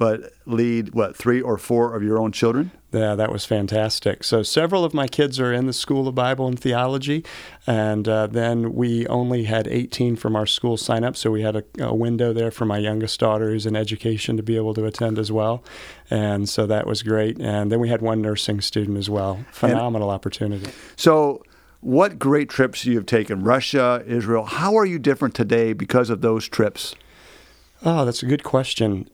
but 0.00 0.32
lead, 0.46 0.94
what, 0.94 1.14
three 1.14 1.42
or 1.42 1.58
four 1.58 1.94
of 1.94 2.02
your 2.02 2.18
own 2.18 2.32
children? 2.32 2.70
Yeah, 2.90 3.14
that 3.16 3.30
was 3.30 3.44
fantastic. 3.44 4.24
So 4.24 4.42
several 4.42 4.82
of 4.82 4.94
my 4.94 5.06
kids 5.06 5.38
are 5.38 5.52
in 5.52 5.66
the 5.66 5.74
School 5.74 6.08
of 6.08 6.14
Bible 6.14 6.46
and 6.46 6.58
Theology, 6.58 7.22
and 7.66 8.08
uh, 8.08 8.26
then 8.26 8.72
we 8.72 9.06
only 9.08 9.44
had 9.44 9.68
18 9.68 10.16
from 10.16 10.36
our 10.36 10.46
school 10.46 10.78
sign 10.78 11.04
up, 11.04 11.18
so 11.18 11.30
we 11.30 11.42
had 11.42 11.54
a, 11.54 11.64
a 11.80 11.94
window 11.94 12.32
there 12.32 12.50
for 12.50 12.64
my 12.64 12.78
youngest 12.78 13.20
daughter 13.20 13.50
who's 13.50 13.66
in 13.66 13.76
education 13.76 14.38
to 14.38 14.42
be 14.42 14.56
able 14.56 14.72
to 14.72 14.86
attend 14.86 15.18
as 15.18 15.30
well, 15.30 15.62
and 16.08 16.48
so 16.48 16.66
that 16.66 16.86
was 16.86 17.02
great. 17.02 17.38
And 17.38 17.70
then 17.70 17.78
we 17.78 17.90
had 17.90 18.00
one 18.00 18.22
nursing 18.22 18.62
student 18.62 18.96
as 18.96 19.10
well. 19.10 19.44
Phenomenal 19.52 20.08
opportunity. 20.08 20.70
So, 20.96 21.42
what 21.80 22.18
great 22.18 22.48
trips 22.48 22.86
you 22.86 22.96
have 22.96 23.04
taken? 23.04 23.44
Russia, 23.44 24.02
Israel. 24.06 24.46
How 24.46 24.78
are 24.78 24.86
you 24.86 24.98
different 24.98 25.34
today 25.34 25.74
because 25.74 26.08
of 26.08 26.22
those 26.22 26.48
trips? 26.48 26.94
Oh, 27.84 28.06
that's 28.06 28.22
a 28.22 28.26
good 28.26 28.44
question. 28.44 29.08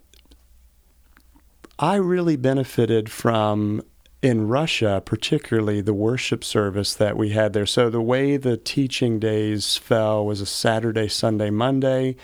I 1.79 1.97
really 1.97 2.37
benefited 2.37 3.11
from 3.11 3.83
in 4.23 4.49
Russia, 4.49 5.03
particularly 5.05 5.81
the 5.81 5.95
worship 5.95 6.43
service 6.43 6.95
that 6.95 7.17
we 7.17 7.31
had 7.31 7.53
there. 7.53 7.67
So 7.67 7.91
the 7.91 8.01
way 8.01 8.37
the 8.37 8.57
teaching 8.57 9.19
days 9.19 9.77
fell 9.77 10.25
was 10.25 10.41
a 10.41 10.47
Saturday, 10.47 11.09
Sunday, 11.09 11.51
Monday. 11.51 12.17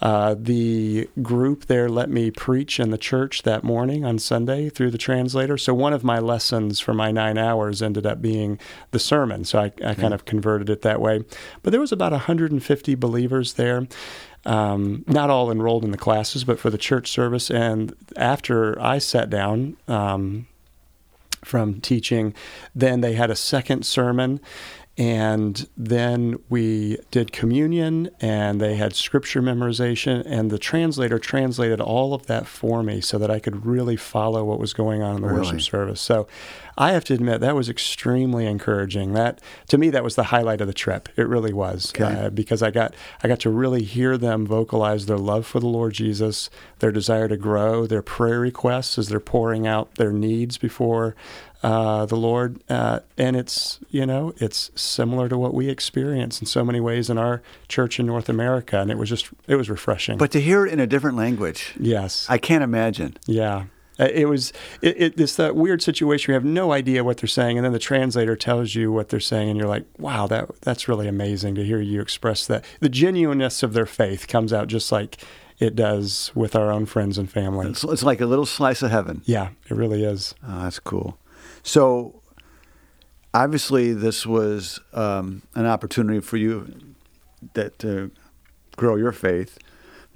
Uh, 0.00 0.36
the 0.38 1.08
group 1.22 1.66
there 1.66 1.88
let 1.88 2.08
me 2.08 2.30
preach 2.30 2.78
in 2.78 2.90
the 2.90 2.98
church 2.98 3.42
that 3.42 3.64
morning 3.64 4.04
on 4.04 4.18
Sunday 4.18 4.68
through 4.68 4.92
the 4.92 4.98
translator. 4.98 5.58
So 5.58 5.74
one 5.74 5.92
of 5.92 6.04
my 6.04 6.20
lessons 6.20 6.78
for 6.78 6.94
my 6.94 7.10
nine 7.10 7.36
hours 7.36 7.82
ended 7.82 8.06
up 8.06 8.22
being 8.22 8.60
the 8.92 9.00
sermon. 9.00 9.44
So 9.44 9.58
I, 9.58 9.72
I 9.84 9.94
kind 9.94 10.14
of 10.14 10.24
converted 10.24 10.70
it 10.70 10.82
that 10.82 11.00
way. 11.00 11.24
But 11.62 11.70
there 11.70 11.80
was 11.80 11.90
about 11.90 12.12
150 12.12 12.94
believers 12.94 13.54
there. 13.54 13.88
Um, 14.46 15.04
not 15.06 15.30
all 15.30 15.50
enrolled 15.50 15.84
in 15.84 15.90
the 15.90 15.98
classes, 15.98 16.44
but 16.44 16.58
for 16.58 16.70
the 16.70 16.78
church 16.78 17.10
service. 17.10 17.50
And 17.50 17.94
after 18.16 18.80
I 18.80 18.98
sat 18.98 19.28
down 19.28 19.76
um, 19.88 20.46
from 21.44 21.80
teaching, 21.80 22.34
then 22.74 23.00
they 23.00 23.14
had 23.14 23.30
a 23.30 23.36
second 23.36 23.84
sermon. 23.84 24.40
And 24.98 25.68
then 25.76 26.40
we 26.48 26.98
did 27.12 27.30
communion, 27.30 28.10
and 28.20 28.60
they 28.60 28.74
had 28.74 28.96
scripture 28.96 29.40
memorization, 29.40 30.24
and 30.26 30.50
the 30.50 30.58
translator 30.58 31.20
translated 31.20 31.80
all 31.80 32.14
of 32.14 32.26
that 32.26 32.48
for 32.48 32.82
me 32.82 33.00
so 33.00 33.16
that 33.18 33.30
I 33.30 33.38
could 33.38 33.64
really 33.64 33.94
follow 33.94 34.44
what 34.44 34.58
was 34.58 34.72
going 34.72 35.00
on 35.00 35.14
in 35.14 35.22
the 35.22 35.28
Really? 35.28 35.38
worship 35.46 35.60
service. 35.60 36.00
So 36.00 36.26
I 36.76 36.92
have 36.92 37.04
to 37.04 37.14
admit 37.14 37.40
that 37.40 37.54
was 37.54 37.68
extremely 37.68 38.44
encouraging. 38.46 39.12
That 39.12 39.40
to 39.68 39.78
me 39.78 39.90
that 39.90 40.02
was 40.02 40.16
the 40.16 40.24
highlight 40.24 40.60
of 40.60 40.66
the 40.66 40.72
trip. 40.72 41.08
It 41.16 41.28
really 41.28 41.52
was 41.52 41.92
Okay. 41.94 42.04
uh, 42.26 42.30
because 42.30 42.60
I 42.62 42.70
got 42.72 42.94
I 43.22 43.28
got 43.28 43.38
to 43.40 43.50
really 43.50 43.82
hear 43.84 44.16
them 44.18 44.46
vocalize 44.46 45.06
their 45.06 45.18
love 45.18 45.46
for 45.46 45.60
the 45.60 45.66
Lord 45.68 45.94
Jesus, 45.94 46.50
their 46.80 46.92
desire 46.92 47.28
to 47.28 47.36
grow, 47.36 47.86
their 47.86 48.02
prayer 48.02 48.40
requests 48.40 48.98
as 48.98 49.08
they're 49.08 49.18
pouring 49.20 49.66
out 49.66 49.94
their 49.96 50.12
needs 50.12 50.56
before 50.58 51.14
uh, 51.62 52.06
the 52.06 52.16
Lord, 52.16 52.62
uh, 52.68 53.00
and 53.16 53.36
it's 53.36 53.80
you 53.90 54.06
know 54.06 54.32
it's 54.36 54.70
similar 54.74 55.28
to 55.28 55.36
what 55.36 55.54
we 55.54 55.68
experience 55.68 56.40
in 56.40 56.46
so 56.46 56.64
many 56.64 56.80
ways 56.80 57.10
in 57.10 57.18
our 57.18 57.42
church 57.68 57.98
in 57.98 58.06
North 58.06 58.28
America, 58.28 58.78
and 58.80 58.90
it 58.90 58.98
was 58.98 59.08
just 59.08 59.28
it 59.46 59.56
was 59.56 59.68
refreshing. 59.68 60.18
But 60.18 60.30
to 60.32 60.40
hear 60.40 60.66
it 60.66 60.72
in 60.72 60.80
a 60.80 60.86
different 60.86 61.16
language, 61.16 61.74
yes, 61.78 62.26
I 62.28 62.38
can't 62.38 62.62
imagine. 62.64 63.16
yeah. 63.26 63.64
Uh, 64.00 64.04
It 64.14 64.28
was 64.28 64.52
it, 64.80 64.94
it, 64.96 65.20
it's 65.20 65.34
that 65.34 65.56
weird 65.56 65.82
situation. 65.82 66.30
You 66.30 66.34
have 66.34 66.44
no 66.44 66.70
idea 66.72 67.02
what 67.02 67.16
they're 67.16 67.26
saying, 67.26 67.58
and 67.58 67.64
then 67.64 67.72
the 67.72 67.80
translator 67.80 68.36
tells 68.36 68.76
you 68.76 68.92
what 68.92 69.08
they're 69.08 69.18
saying, 69.18 69.50
and 69.50 69.58
you're 69.58 69.68
like, 69.68 69.86
"Wow, 69.98 70.28
that 70.28 70.48
that's 70.60 70.86
really 70.88 71.08
amazing 71.08 71.56
to 71.56 71.64
hear 71.64 71.80
you 71.80 72.00
express 72.00 72.46
that." 72.46 72.64
The 72.78 72.88
genuineness 72.88 73.64
of 73.64 73.72
their 73.72 73.86
faith 73.86 74.28
comes 74.28 74.52
out 74.52 74.68
just 74.68 74.92
like 74.92 75.16
it 75.58 75.74
does 75.74 76.30
with 76.36 76.54
our 76.54 76.70
own 76.70 76.86
friends 76.86 77.18
and 77.18 77.28
family. 77.28 77.68
It's, 77.70 77.82
it's 77.82 78.04
like 78.04 78.20
a 78.20 78.26
little 78.26 78.46
slice 78.46 78.82
of 78.82 78.92
heaven. 78.92 79.22
Yeah, 79.24 79.48
it 79.68 79.74
really 79.76 80.04
is. 80.04 80.32
Oh, 80.46 80.62
that's 80.62 80.78
cool. 80.78 81.18
So, 81.68 82.22
obviously, 83.34 83.92
this 83.92 84.26
was 84.26 84.80
um, 84.94 85.42
an 85.54 85.66
opportunity 85.66 86.20
for 86.20 86.38
you 86.38 86.94
that 87.52 87.78
to 87.80 88.10
grow 88.76 88.96
your 88.96 89.12
faith, 89.12 89.58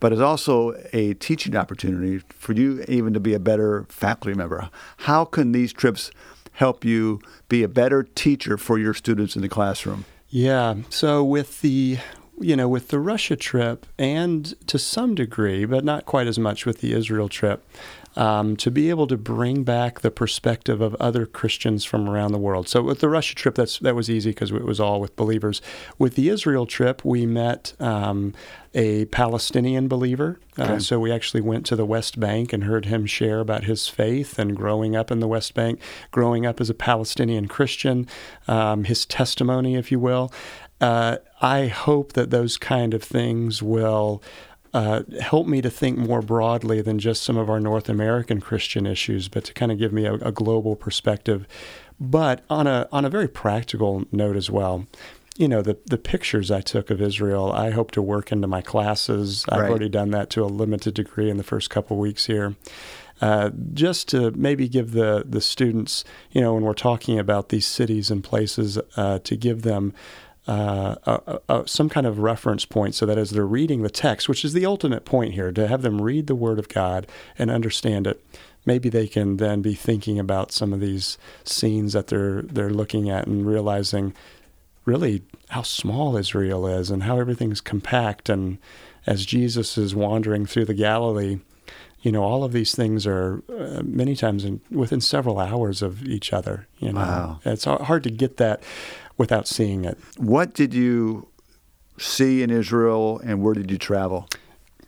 but 0.01 0.13
it's 0.13 0.23
also 0.23 0.73
a 0.95 1.13
teaching 1.13 1.55
opportunity 1.55 2.23
for 2.31 2.55
you 2.55 2.83
even 2.89 3.13
to 3.13 3.21
be 3.21 3.35
a 3.35 3.39
better 3.39 3.85
faculty 3.91 4.35
member. 4.35 4.71
How 5.01 5.27
can 5.27 5.53
these 5.53 5.75
trips 5.75 6.11
help 6.53 6.87
you 6.87 7.21
be 7.51 7.63
a 7.63 7.69
better 7.69 8.03
teacher 8.03 8.57
for 8.57 8.79
your 8.79 8.95
students 8.95 9.37
in 9.37 9.43
the 9.43 9.49
classroom? 9.51 10.07
Yeah. 10.31 10.77
So 10.89 11.23
with 11.23 11.61
the 11.61 11.99
you 12.41 12.57
know 12.57 12.67
with 12.67 12.89
the 12.89 12.99
Russia 12.99 13.37
trip 13.37 13.85
and 13.99 14.55
to 14.69 14.79
some 14.79 15.15
degree, 15.15 15.67
but 15.67 15.85
not 15.85 16.07
quite 16.07 16.27
as 16.27 16.39
much 16.39 16.65
with 16.65 16.81
the 16.81 16.95
Israel 16.95 17.29
trip, 17.29 17.63
um, 18.17 18.57
to 18.57 18.71
be 18.71 18.91
able 18.91 19.07
to 19.07 19.17
bring 19.17 19.65
back 19.65 20.01
the 20.01 20.11
perspective 20.11 20.81
of 20.81 20.95
other 20.97 21.27
Christians 21.27 21.85
from 21.85 22.09
around 22.09 22.33
the 22.33 22.39
world. 22.39 22.69
So 22.69 22.83
with 22.83 23.01
the 23.01 23.09
Russia 23.09 23.35
trip, 23.35 23.55
that's 23.55 23.79
that 23.81 23.95
was 23.95 24.11
easy 24.11 24.31
because 24.31 24.51
it 24.51 24.65
was 24.65 24.81
all 24.81 25.01
with 25.01 25.17
believers. 25.17 25.61
With 25.99 26.15
the 26.15 26.29
Israel 26.29 26.67
trip, 26.67 27.05
we 27.05 27.27
met. 27.27 27.75
Um, 27.81 28.35
a 28.75 29.05
Palestinian 29.07 29.89
believer. 29.89 30.39
Okay. 30.59 30.75
Uh, 30.75 30.79
so 30.79 30.99
we 30.99 31.13
actually 31.13 31.41
went 31.41 31.67
to 31.67 31.77
the 31.77 31.85
West 31.85 32.19
Bank 32.19 32.53
and 32.53 32.65
heard 32.65 32.87
him 32.87 33.07
share 33.07 33.41
about 33.41 33.65
his 33.65 33.89
faith 33.89 34.39
and 34.39 34.57
growing 34.57 34.97
up 34.97 35.11
in 35.11 35.21
the 35.21 35.29
West 35.29 35.55
Bank, 35.55 35.81
growing 36.11 36.47
up 36.47 36.61
as 36.61 36.71
a 36.71 36.75
Palestinian 36.75 37.49
Christian, 37.49 38.07
um, 38.49 38.85
his 38.85 39.05
testimony, 39.05 39.77
if 39.77 39.93
you 39.93 39.99
will. 39.99 40.33
Uh, 40.81 41.19
I 41.41 41.69
hope 41.69 42.15
that 42.15 42.31
those 42.31 42.57
kind 42.59 42.95
of 42.95 43.03
things 43.03 43.63
will. 43.63 44.23
Uh, 44.75 45.03
help 45.21 45.47
me 45.47 45.61
to 45.61 45.69
think 45.71 45.99
more 45.99 46.23
broadly 46.23 46.81
than 46.81 46.99
just 46.99 47.23
some 47.23 47.37
of 47.37 47.51
our 47.51 47.61
North 47.61 47.89
American 47.91 48.41
Christian 48.41 48.87
issues, 48.87 49.29
but 49.29 49.45
to 49.45 49.53
kind 49.53 49.71
of 49.71 49.79
give 49.79 49.93
me 49.93 50.07
a, 50.07 50.15
a 50.15 50.33
global 50.33 50.77
perspective. 50.77 51.47
But 52.01 52.43
on 52.49 52.67
a 52.67 52.89
on 52.91 53.05
a 53.05 53.11
very 53.11 53.29
practical 53.29 54.05
note 54.11 54.35
as 54.37 54.51
well, 54.51 54.87
you 55.37 55.47
know 55.47 55.61
the 55.63 55.77
the 55.87 55.99
pictures 55.99 56.51
I 56.51 56.63
took 56.63 56.91
of 56.91 57.03
Israel, 57.03 57.53
I 57.53 57.71
hope 57.71 57.91
to 57.93 58.03
work 58.03 58.33
into 58.33 58.47
my 58.49 58.63
classes. 58.63 59.45
I've 59.51 59.61
Right. 59.61 59.71
already 59.71 59.89
done 59.91 60.11
that 60.13 60.31
to 60.31 60.43
a 60.43 60.47
limited 60.47 60.95
degree 60.95 61.29
in 61.31 61.37
the 61.37 61.43
first 61.45 61.69
couple 61.71 61.97
weeks 61.99 62.27
here. 62.27 62.57
Uh, 63.21 63.51
just 63.73 64.09
to 64.09 64.31
maybe 64.33 64.69
give 64.69 64.93
the 64.93 65.23
the 65.29 65.41
students, 65.41 66.03
you 66.33 66.41
know, 66.41 66.55
when 66.55 66.65
we're 66.65 66.73
talking 66.75 67.19
about 67.19 67.51
these 67.51 67.67
cities 67.67 68.11
and 68.11 68.25
places, 68.25 68.79
uh, 68.97 69.19
to 69.21 69.37
give 69.37 69.63
them 69.63 69.93
uh, 70.47 70.97
a, 71.07 71.41
a, 71.49 71.69
some 71.69 71.89
kind 71.89 72.07
of 72.07 72.19
reference 72.19 72.65
point 72.65 72.95
so 72.95 73.07
that 73.07 73.19
as 73.19 73.31
they're 73.31 73.47
reading 73.47 73.83
the 73.83 73.91
text, 73.91 74.29
which 74.29 74.45
is 74.45 74.53
the 74.53 74.67
ultimate 74.67 75.05
point 75.05 75.35
here, 75.35 75.53
to 75.53 75.69
have 75.69 75.83
them 75.83 76.01
read 76.03 76.27
the 76.27 76.35
Word 76.35 76.59
of 76.59 76.69
God 76.69 77.07
and 77.39 77.51
understand 77.51 78.07
it, 78.07 78.25
maybe 78.67 78.89
they 78.89 79.07
can 79.07 79.37
then 79.37 79.63
be 79.63 79.75
thinking 79.75 80.19
about 80.19 80.51
some 80.53 80.73
of 80.73 80.81
these 80.81 81.17
scenes 81.45 81.93
that 81.93 82.09
they're 82.09 82.43
they're 82.43 82.71
looking 82.71 83.09
at 83.09 83.27
and 83.27 83.47
realizing 83.47 84.15
really 84.85 85.23
how 85.51 85.63
small 85.63 86.17
Israel 86.17 86.67
is 86.67 86.91
and 86.91 87.05
how 87.05 87.19
everything's 87.21 87.61
compact. 87.61 88.29
And 88.29 88.59
as 89.07 89.25
Jesus 89.25 89.79
is 89.79 89.95
wandering 89.95 90.45
through 90.47 90.65
the 90.65 90.75
Galilee, 90.75 91.39
you 92.01 92.11
know, 92.11 92.25
all 92.25 92.43
of 92.43 92.53
these 92.53 92.75
things 92.75 93.07
are 93.07 93.45
uh, 93.49 93.81
many 93.85 94.17
times 94.17 94.45
in, 94.45 94.61
within 94.73 95.01
several 95.01 95.39
hours 95.39 95.83
of 95.83 96.03
each 96.03 96.33
other. 96.33 96.67
You 96.79 96.93
know, 96.93 97.01
Wow. 97.01 97.41
it's 97.45 97.65
hard 97.65 98.03
to 98.03 98.11
get 98.11 98.39
that 98.39 98.61
without 99.17 99.47
seeing 99.47 99.85
it. 99.85 99.99
What 100.17 100.55
did 100.55 100.75
you 100.75 101.29
see 101.99 102.43
in 102.43 102.51
Israel 102.51 103.21
and 103.25 103.43
where 103.43 103.55
did 103.55 103.71
you 103.71 103.79
travel? 103.79 104.29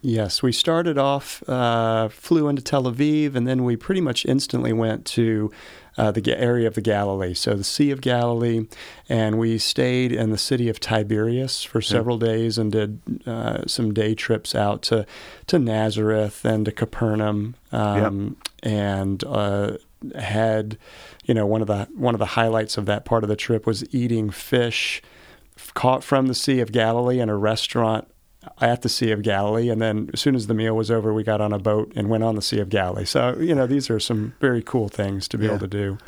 Yes, 0.07 0.43
we 0.43 0.53
started 0.53 0.99
off, 0.99 1.43
uh, 1.49 2.11
flew 2.11 2.47
into 2.49 2.61
Tel 2.61 2.83
Aviv, 2.83 3.35
and 3.35 3.49
then 3.49 3.65
we 3.65 3.75
pretty 3.75 4.03
much 4.03 4.27
instantly 4.27 4.71
went 4.71 5.07
to 5.07 5.51
uh, 5.97 6.11
the 6.11 6.39
area 6.39 6.67
of 6.67 6.75
the 6.75 6.83
Galilee, 6.83 7.33
so 7.33 7.55
the 7.55 7.65
Sea 7.65 7.91
of 7.91 8.03
Galilee, 8.03 8.67
and 9.09 9.39
we 9.39 9.57
stayed 9.57 10.13
in 10.13 10.29
the 10.29 10.37
city 10.37 10.69
of 10.69 10.79
Tiberias 10.79 11.63
for 11.63 11.81
several 11.81 12.19
days 12.19 12.59
and 12.59 12.71
did 12.71 13.01
uh, 13.27 13.63
some 13.67 13.95
day 13.95 14.15
trips 14.15 14.55
out 14.55 14.83
to 14.83 15.07
to 15.47 15.59
Nazareth 15.59 16.45
and 16.45 16.67
to 16.67 16.73
Capernaum, 16.73 17.55
um, 17.73 18.37
and 18.63 19.25
uh, 19.25 19.79
had, 20.17 20.79
you 21.25 21.35
know, 21.35 21.47
one 21.47 21.61
of 21.61 21.67
the 21.67 21.89
one 21.97 22.15
of 22.15 22.19
the 22.19 22.27
highlights 22.27 22.77
of 22.77 22.87
that 22.87 23.05
part 23.05 23.23
of 23.25 23.29
the 23.29 23.37
trip 23.37 23.67
was 23.67 23.85
eating 23.95 24.31
fish 24.31 25.03
caught 25.75 26.03
from 26.03 26.27
the 26.27 26.35
Sea 26.35 26.61
of 26.61 26.73
Galilee 26.73 27.21
in 27.21 27.29
a 27.29 27.37
restaurant 27.37 28.09
at 28.61 28.83
the 28.83 28.89
Sea 28.89 29.11
of 29.11 29.23
Galilee, 29.23 29.71
and 29.71 29.81
then 29.81 30.11
as 30.13 30.21
soon 30.21 30.35
as 30.35 30.49
the 30.49 30.55
meal 30.55 30.75
was 30.77 30.91
over, 30.91 31.15
we 31.15 31.23
got 31.25 31.41
on 31.41 31.53
a 31.53 31.59
boat 31.59 31.91
and 31.97 32.09
went 32.11 32.23
on 32.25 32.35
the 32.35 32.43
Sea 32.43 32.59
of 32.61 32.69
Galilee. 32.69 33.05
So 33.07 33.37
you 33.39 33.55
know, 33.55 33.67
these 33.67 33.89
are 33.89 33.99
some 34.01 34.35
very 34.41 34.63
cool 34.63 34.89
things 34.89 35.29
to 35.29 35.39
be 35.39 35.47
Yeah. 35.47 35.53
able 35.53 35.61
to 35.61 35.67
do. 35.69 35.99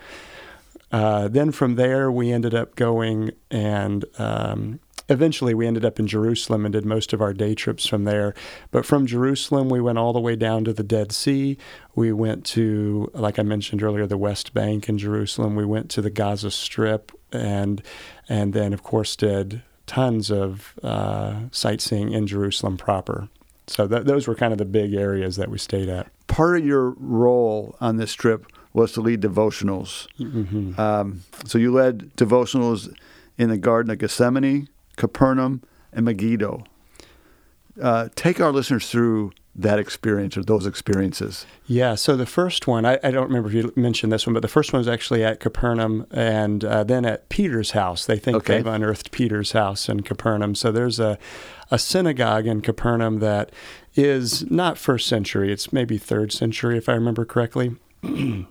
Uh, 0.92 1.28
then 1.28 1.50
from 1.50 1.74
there, 1.76 2.12
we 2.12 2.30
ended 2.30 2.54
up 2.54 2.76
going 2.76 3.30
and 3.50 4.04
um, 4.18 4.78
eventually 5.08 5.54
we 5.54 5.66
ended 5.66 5.84
up 5.84 5.98
in 5.98 6.06
Jerusalem 6.06 6.64
and 6.64 6.72
did 6.72 6.84
most 6.84 7.12
of 7.12 7.20
our 7.20 7.32
day 7.32 7.54
trips 7.54 7.86
from 7.86 8.04
there. 8.04 8.34
But 8.70 8.84
from 8.84 9.06
Jerusalem, 9.06 9.68
we 9.68 9.80
went 9.80 9.98
all 9.98 10.12
the 10.12 10.20
way 10.20 10.36
down 10.36 10.64
to 10.64 10.72
the 10.72 10.82
Dead 10.82 11.12
Sea. 11.12 11.56
We 11.94 12.12
went 12.12 12.44
to, 12.46 13.10
like 13.14 13.38
I 13.38 13.42
mentioned 13.42 13.82
earlier, 13.82 14.06
the 14.06 14.18
West 14.18 14.52
Bank 14.54 14.88
in 14.88 14.98
Jerusalem. 14.98 15.54
We 15.56 15.64
went 15.64 15.90
to 15.90 16.02
the 16.02 16.10
Gaza 16.10 16.50
Strip 16.50 17.12
and 17.32 17.82
and 18.28 18.52
then 18.52 18.72
of 18.72 18.82
course 18.82 19.16
did 19.16 19.62
tons 19.86 20.30
of 20.30 20.74
uh, 20.82 21.34
sightseeing 21.50 22.12
in 22.12 22.26
Jerusalem 22.26 22.76
proper. 22.76 23.28
So 23.68 23.86
th- 23.86 24.04
those 24.04 24.26
were 24.28 24.34
kind 24.34 24.52
of 24.52 24.58
the 24.58 24.64
big 24.64 24.94
areas 24.94 25.36
that 25.36 25.48
we 25.48 25.58
stayed 25.58 25.88
at. 25.88 26.08
Part 26.26 26.58
of 26.58 26.66
your 26.66 26.90
role 26.98 27.76
on 27.80 27.96
this 27.96 28.12
trip 28.14 28.46
was 28.72 28.92
to 28.92 29.00
lead 29.00 29.20
devotionals. 29.20 30.06
hmm 30.18 30.78
Um, 30.80 31.22
so 31.44 31.58
you 31.58 31.72
led 31.72 32.12
devotionals 32.16 32.92
in 33.38 33.48
the 33.48 33.58
Garden 33.58 33.90
of 33.90 33.98
Gethsemane, 33.98 34.68
Capernaum, 34.96 35.62
and 35.92 36.04
Megiddo. 36.04 36.64
Uh, 37.80 38.08
take 38.14 38.40
our 38.40 38.52
listeners 38.52 38.88
through 38.90 39.32
that 39.58 39.78
experience 39.78 40.36
or 40.36 40.42
those 40.42 40.66
experiences. 40.66 41.46
Yeah, 41.66 41.94
so 41.94 42.14
the 42.16 42.26
first 42.26 42.66
one, 42.66 42.84
I, 42.84 42.98
I 43.02 43.10
don't 43.10 43.26
remember 43.28 43.48
if 43.48 43.54
you 43.54 43.72
mentioned 43.74 44.12
this 44.12 44.26
one, 44.26 44.34
but 44.34 44.40
the 44.42 44.48
first 44.48 44.72
one 44.72 44.78
was 44.80 44.88
actually 44.88 45.24
at 45.24 45.40
Capernaum 45.40 46.06
and 46.10 46.62
uh, 46.64 46.84
then 46.84 47.06
at 47.06 47.28
Peter's 47.30 47.70
house. 47.70 48.04
They 48.04 48.18
think 48.18 48.36
Okay. 48.38 48.56
they've 48.56 48.66
unearthed 48.66 49.12
Peter's 49.12 49.52
house 49.52 49.88
in 49.88 50.00
Capernaum. 50.02 50.54
So 50.54 50.70
there's 50.72 51.00
a, 51.00 51.18
a 51.70 51.78
synagogue 51.78 52.46
in 52.46 52.60
Capernaum 52.60 53.18
that 53.20 53.50
is 53.94 54.50
not 54.50 54.76
first 54.76 55.06
century, 55.08 55.50
it's 55.50 55.72
maybe 55.72 55.96
third 55.96 56.32
century, 56.32 56.76
if 56.76 56.88
I 56.88 56.92
remember 56.92 57.24
correctly. 57.24 57.76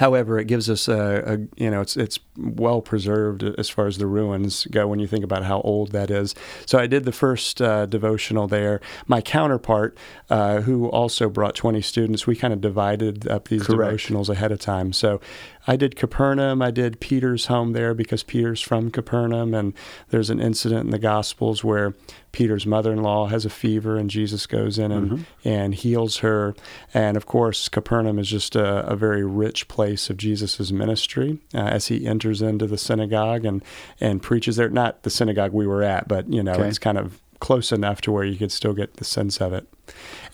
However, 0.00 0.38
it 0.38 0.46
gives 0.46 0.70
us 0.70 0.88
a, 0.88 1.22
a 1.26 1.62
you 1.62 1.70
know 1.70 1.82
it's 1.82 1.94
it's 1.94 2.18
well 2.38 2.80
preserved 2.80 3.42
as 3.42 3.68
far 3.68 3.86
as 3.86 3.98
the 3.98 4.06
ruins 4.06 4.66
go 4.70 4.86
when 4.86 4.98
you 4.98 5.06
think 5.06 5.22
about 5.22 5.44
how 5.44 5.60
old 5.60 5.92
that 5.92 6.10
is. 6.10 6.34
So 6.64 6.78
I 6.78 6.86
did 6.86 7.04
the 7.04 7.12
first 7.12 7.60
uh, 7.60 7.84
devotional 7.84 8.48
there. 8.48 8.80
My 9.06 9.20
counterpart, 9.20 9.98
uh, 10.30 10.62
who 10.62 10.88
also 10.88 11.28
brought 11.28 11.54
20 11.54 11.82
students, 11.82 12.26
we 12.26 12.34
kind 12.34 12.54
of 12.54 12.62
divided 12.62 13.28
up 13.28 13.48
these 13.48 13.66
Correct. 13.66 13.98
devotionals 13.98 14.30
ahead 14.30 14.52
of 14.52 14.58
time. 14.58 14.94
So 14.94 15.20
I 15.66 15.76
did 15.76 15.94
Capernaum. 15.96 16.62
I 16.62 16.70
did 16.70 17.00
Peter's 17.00 17.46
home 17.46 17.72
there 17.72 17.94
because 17.94 18.22
Peter's 18.22 18.60
from 18.60 18.90
Capernaum, 18.90 19.52
and 19.54 19.74
there's 20.08 20.30
an 20.30 20.40
incident 20.40 20.84
in 20.86 20.90
the 20.90 20.98
Gospels 20.98 21.62
where 21.62 21.94
Peter's 22.32 22.66
mother-in-law 22.66 23.26
has 23.26 23.44
a 23.44 23.50
fever, 23.50 23.96
and 23.96 24.08
Jesus 24.08 24.46
goes 24.46 24.78
in 24.78 24.90
and 24.90 25.26
and 25.44 25.74
heals 25.74 26.18
her. 26.18 26.54
And 26.94 27.16
of 27.16 27.26
course, 27.26 27.68
Capernaum 27.68 28.18
is 28.18 28.28
just 28.28 28.56
a, 28.56 28.86
a 28.86 28.96
very 28.96 29.24
rich 29.24 29.68
place 29.68 30.08
of 30.10 30.16
Jesus' 30.16 30.70
ministry 30.72 31.38
uh, 31.54 31.58
as 31.58 31.88
he 31.88 32.06
enters 32.06 32.40
into 32.42 32.66
the 32.66 32.78
synagogue 32.78 33.44
and 33.44 33.62
and 34.00 34.22
preaches 34.22 34.56
there. 34.56 34.70
Not 34.70 35.02
the 35.02 35.10
synagogue 35.10 35.52
we 35.52 35.66
were 35.66 35.82
at, 35.82 36.08
but 36.08 36.32
you 36.32 36.42
know, 36.42 36.52
Okay. 36.52 36.68
it's 36.68 36.78
kind 36.78 36.98
of 36.98 37.20
close 37.40 37.72
enough 37.72 38.00
to 38.02 38.12
where 38.12 38.24
you 38.24 38.36
could 38.36 38.52
still 38.52 38.72
get 38.74 38.96
the 38.96 39.04
sense 39.04 39.40
of 39.40 39.52
it. 39.52 39.66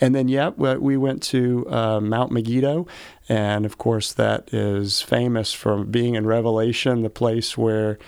And 0.01 0.15
then, 0.15 0.29
yeah, 0.29 0.51
we 0.57 0.77
we 0.77 0.97
went 0.99 1.23
to 1.25 1.67
uh, 1.71 2.01
Mount 2.01 2.31
Megiddo, 2.31 2.87
and 3.29 3.65
of 3.65 3.79
course, 3.79 4.13
that 4.13 4.53
is 4.53 5.01
famous 5.01 5.55
for 5.55 5.83
being 5.85 6.15
in 6.15 6.27
Revelation, 6.27 7.03
the 7.03 7.09
place 7.11 7.57
where 7.57 7.99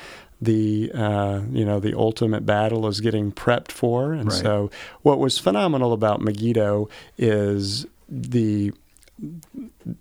the 0.40 0.90
uh, 0.94 1.40
you 1.50 1.64
know 1.64 1.80
the 1.80 1.94
ultimate 1.96 2.44
battle 2.44 2.86
is 2.86 3.00
getting 3.00 3.32
prepped 3.32 3.72
for. 3.72 4.12
And 4.12 4.26
Right. 4.30 4.42
so, 4.42 4.70
what 5.02 5.18
was 5.18 5.38
phenomenal 5.38 5.92
about 5.94 6.20
Megiddo 6.20 6.88
is 7.16 7.86
the 8.08 8.72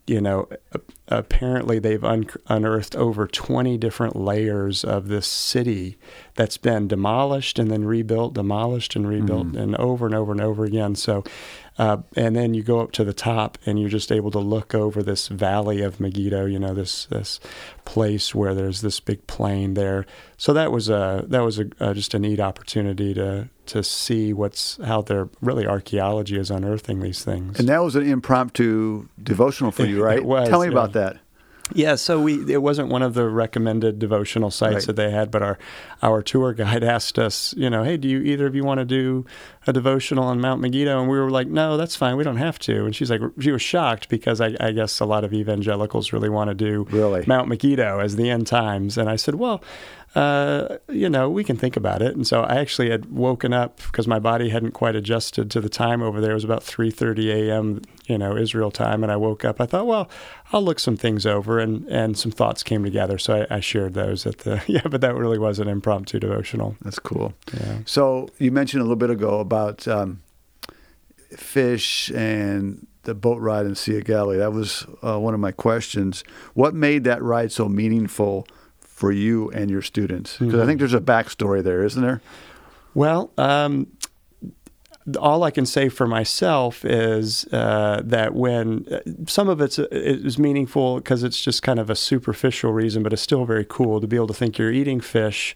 you 0.05 0.21
know, 0.21 0.47
apparently 1.07 1.79
they've 1.79 2.03
un- 2.03 2.29
unearthed 2.47 2.95
over 2.95 3.27
20 3.27 3.77
different 3.77 4.15
layers 4.15 4.83
of 4.83 5.07
this 5.07 5.27
city 5.27 5.97
that's 6.35 6.57
been 6.57 6.87
demolished 6.87 7.57
and 7.57 7.71
then 7.71 7.85
rebuilt, 7.85 8.33
demolished 8.33 8.95
and 8.95 9.07
rebuilt, 9.07 9.47
mm-hmm. 9.47 9.57
and 9.57 9.75
over 9.77 10.05
and 10.05 10.15
over 10.15 10.31
and 10.31 10.41
over 10.41 10.65
again. 10.65 10.95
So, 10.95 11.23
uh, 11.77 11.97
and 12.15 12.35
then 12.35 12.53
you 12.53 12.63
go 12.63 12.79
up 12.79 12.91
to 12.93 13.03
the 13.03 13.13
top 13.13 13.57
and 13.65 13.79
you're 13.79 13.89
just 13.89 14.11
able 14.11 14.31
to 14.31 14.39
look 14.39 14.73
over 14.73 15.03
this 15.03 15.27
valley 15.27 15.81
of 15.81 15.99
Megiddo, 15.99 16.45
you 16.45 16.57
know, 16.57 16.73
this 16.73 17.05
this 17.05 17.39
place 17.85 18.33
where 18.33 18.55
there's 18.55 18.81
this 18.81 18.99
big 18.99 19.25
plain 19.27 19.75
there. 19.75 20.05
So 20.37 20.53
that 20.53 20.71
was 20.71 20.89
a 20.89 21.25
that 21.27 21.41
was 21.41 21.59
a, 21.59 21.69
uh 21.79 21.93
just 21.93 22.13
a 22.13 22.19
neat 22.19 22.39
opportunity 22.39 23.13
to 23.13 23.49
to 23.67 23.83
see 23.83 24.33
what's 24.33 24.77
how 24.83 25.01
their 25.01 25.29
really 25.41 25.67
archaeology 25.67 26.37
is 26.37 26.49
unearthing 26.49 27.01
these 27.01 27.23
things. 27.23 27.59
And 27.59 27.69
that 27.69 27.83
was 27.83 27.95
an 27.95 28.07
impromptu 28.07 29.07
devotional 29.21 29.71
for 29.71 29.85
you, 29.85 30.03
right? 30.03 30.17
it 30.17 30.25
was, 30.25 30.49
Tell 30.49 30.61
me 30.61 30.67
yeah. 30.67 30.71
about 30.71 30.93
that. 30.93 31.17
Yeah, 31.73 31.95
so 31.95 32.19
we 32.21 32.51
it 32.53 32.61
wasn't 32.61 32.89
one 32.89 33.01
of 33.01 33.13
the 33.13 33.27
recommended 33.27 33.99
devotional 33.99 34.51
sites 34.51 34.73
Right. 34.75 34.85
that 34.87 34.95
they 34.95 35.11
had, 35.11 35.31
but 35.31 35.41
our 35.41 35.57
our 36.01 36.21
tour 36.21 36.53
guide 36.53 36.83
asked 36.95 37.19
us, 37.19 37.53
you 37.57 37.69
know, 37.69 37.83
hey, 37.83 37.97
do 37.97 38.07
you 38.07 38.19
either 38.21 38.47
of 38.47 38.55
you 38.55 38.63
want 38.63 38.79
to 38.79 38.85
do 38.85 39.25
a 39.65 39.73
devotional 39.73 40.23
on 40.23 40.39
Mount 40.39 40.61
Megiddo? 40.61 40.99
And 40.99 41.09
we 41.09 41.19
were 41.19 41.29
like, 41.29 41.47
no, 41.47 41.75
that's 41.77 41.95
fine, 41.95 42.15
we 42.17 42.23
don't 42.23 42.37
have 42.37 42.57
to. 42.59 42.85
And 42.85 42.95
she's 42.95 43.11
like, 43.11 43.21
she 43.39 43.51
was 43.51 43.61
shocked 43.61 44.07
because 44.09 44.39
I, 44.39 44.55
I 44.59 44.71
guess 44.71 44.99
a 44.99 45.05
lot 45.05 45.23
of 45.23 45.33
evangelicals 45.33 46.13
really 46.13 46.29
want 46.29 46.49
to 46.49 46.53
do 46.55 46.87
Really? 46.89 47.23
Mount 47.27 47.47
Megiddo 47.49 47.99
as 47.99 48.15
the 48.15 48.29
end 48.29 48.47
times. 48.47 48.97
And 48.97 49.09
I 49.09 49.15
said, 49.17 49.35
well, 49.35 49.61
uh, 50.17 50.79
you 50.89 51.07
know, 51.11 51.29
we 51.29 51.43
can 51.43 51.57
think 51.57 51.77
about 51.77 52.01
it. 52.01 52.15
And 52.15 52.25
so 52.25 52.41
I 52.41 52.55
actually 52.55 52.89
had 52.89 53.05
woken 53.11 53.53
up 53.53 53.77
because 53.77 54.07
my 54.07 54.17
body 54.17 54.49
hadn't 54.49 54.71
quite 54.71 54.95
adjusted 54.95 55.51
to 55.51 55.61
the 55.61 55.69
time 55.69 56.01
over 56.01 56.19
there. 56.19 56.31
It 56.31 56.33
was 56.33 56.43
about 56.43 56.63
3:30 56.63 57.49
a.m. 57.49 57.81
you 58.07 58.17
know 58.17 58.35
Israel 58.35 58.71
time, 58.71 59.03
and 59.03 59.11
I 59.11 59.15
woke 59.15 59.45
up. 59.45 59.61
I 59.61 59.67
thought, 59.67 59.85
well, 59.85 60.09
I'll 60.51 60.63
look 60.63 60.79
some 60.79 60.97
things 60.97 61.27
over, 61.27 61.59
and 61.59 61.85
and 61.87 62.17
some 62.17 62.31
thoughts 62.31 62.63
came 62.63 62.83
together. 62.83 63.19
So 63.19 63.45
I, 63.51 63.57
I 63.57 63.59
shared 63.59 63.93
those 63.93 64.25
at 64.25 64.39
the 64.39 64.63
yeah. 64.67 64.87
But 64.89 65.01
that 65.01 65.13
really 65.13 65.37
was 65.37 65.59
an 65.59 65.67
impromptu 65.67 66.19
devotional. 66.19 66.75
That's 66.81 66.97
cool. 66.97 67.35
Yeah. 67.53 67.79
So 67.85 68.29
you 68.39 68.51
mentioned 68.51 68.81
a 68.81 68.85
little 68.85 68.95
bit 68.95 69.11
ago 69.11 69.39
about 69.39 69.87
um, 69.87 70.23
fish 71.29 72.09
and 72.09 72.87
the 73.03 73.13
boat 73.13 73.39
ride 73.39 73.67
in 73.67 73.75
Sea 73.75 73.97
of 73.99 74.05
Galilee. 74.05 74.37
That 74.37 74.51
was 74.51 74.87
uh, 75.03 75.19
one 75.19 75.35
of 75.35 75.39
my 75.39 75.51
questions. 75.51 76.23
What 76.55 76.73
made 76.73 77.03
that 77.03 77.21
ride 77.21 77.51
so 77.51 77.69
meaningful 77.69 78.47
for 78.97 79.11
you 79.11 79.51
and 79.51 79.69
your 79.69 79.83
students? 79.83 80.37
Because 80.37 80.59
I 80.59 80.65
think 80.65 80.79
there's 80.79 80.95
a 80.95 80.99
backstory 80.99 81.63
there, 81.63 81.83
isn't 81.83 82.01
there? 82.01 82.19
Well, 82.95 83.29
um, 83.37 83.85
all 85.19 85.43
I 85.43 85.51
can 85.51 85.67
say 85.67 85.87
for 85.87 86.07
myself 86.07 86.83
is 86.83 87.45
uh, 87.53 88.01
that 88.03 88.33
when 88.33 88.87
uh, 88.91 89.01
some 89.27 89.49
of 89.49 89.61
it's 89.61 89.77
it 89.77 89.91
is 89.93 90.39
meaningful 90.39 90.95
because 90.97 91.21
it's 91.21 91.39
just 91.39 91.61
kind 91.61 91.77
of 91.77 91.91
a 91.91 91.95
superficial 91.95 92.73
reason, 92.73 93.03
but 93.03 93.13
it's 93.13 93.21
still 93.21 93.45
very 93.45 93.65
cool 93.69 94.01
to 94.01 94.07
be 94.07 94.15
able 94.15 94.25
to 94.27 94.33
think 94.33 94.57
you're 94.57 94.71
eating 94.71 94.99
fish 94.99 95.55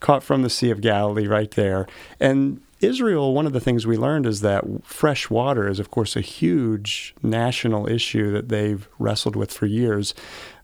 caught 0.00 0.24
from 0.24 0.42
the 0.42 0.50
Sea 0.50 0.70
of 0.70 0.80
Galilee 0.80 1.28
right 1.28 1.52
there. 1.52 1.86
And 2.18 2.60
Israel, 2.80 3.34
one 3.34 3.46
of 3.46 3.52
the 3.52 3.60
things 3.60 3.86
we 3.86 3.96
learned 3.96 4.26
is 4.26 4.40
that 4.40 4.64
fresh 4.82 5.30
water 5.30 5.68
is, 5.68 5.78
of 5.78 5.92
course, 5.92 6.16
a 6.16 6.20
huge 6.20 7.14
national 7.22 7.88
issue 7.88 8.32
that 8.32 8.48
they've 8.48 8.88
wrestled 8.98 9.36
with 9.36 9.52
for 9.52 9.66
years. 9.66 10.12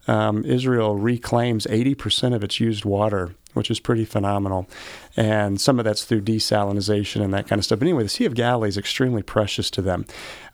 Um, 0.06 0.44
Israel 0.44 0.96
reclaims 0.96 1.66
80% 1.66 2.34
of 2.34 2.44
its 2.44 2.60
used 2.60 2.84
water, 2.84 3.34
which 3.54 3.70
is 3.70 3.80
pretty 3.80 4.04
phenomenal. 4.04 4.68
And 5.16 5.60
some 5.60 5.78
of 5.78 5.84
that's 5.84 6.04
through 6.04 6.22
desalinization 6.22 7.22
and 7.22 7.32
that 7.34 7.48
kind 7.48 7.58
of 7.58 7.64
stuff. 7.64 7.78
But 7.78 7.88
anyway, 7.88 8.04
the 8.04 8.08
Sea 8.08 8.26
of 8.26 8.34
Galilee 8.34 8.68
is 8.68 8.78
extremely 8.78 9.22
precious 9.22 9.70
to 9.72 9.82
them. 9.82 10.06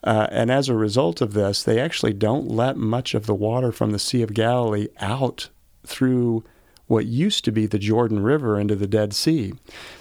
Uh, 0.03 0.27
and 0.31 0.49
as 0.51 0.69
a 0.69 0.75
result 0.75 1.21
of 1.21 1.33
this, 1.33 1.63
they 1.63 1.79
actually 1.79 2.13
don't 2.13 2.47
let 2.47 2.77
much 2.77 3.13
of 3.13 3.25
the 3.25 3.35
water 3.35 3.71
from 3.71 3.91
the 3.91 3.99
Sea 3.99 4.21
of 4.21 4.33
Galilee 4.33 4.87
out 4.99 5.49
through 5.85 6.43
what 6.87 7.05
used 7.05 7.45
to 7.45 7.51
be 7.51 7.65
the 7.65 7.79
Jordan 7.79 8.21
River 8.21 8.59
into 8.59 8.75
the 8.75 8.87
Dead 8.87 9.13
Sea. 9.13 9.53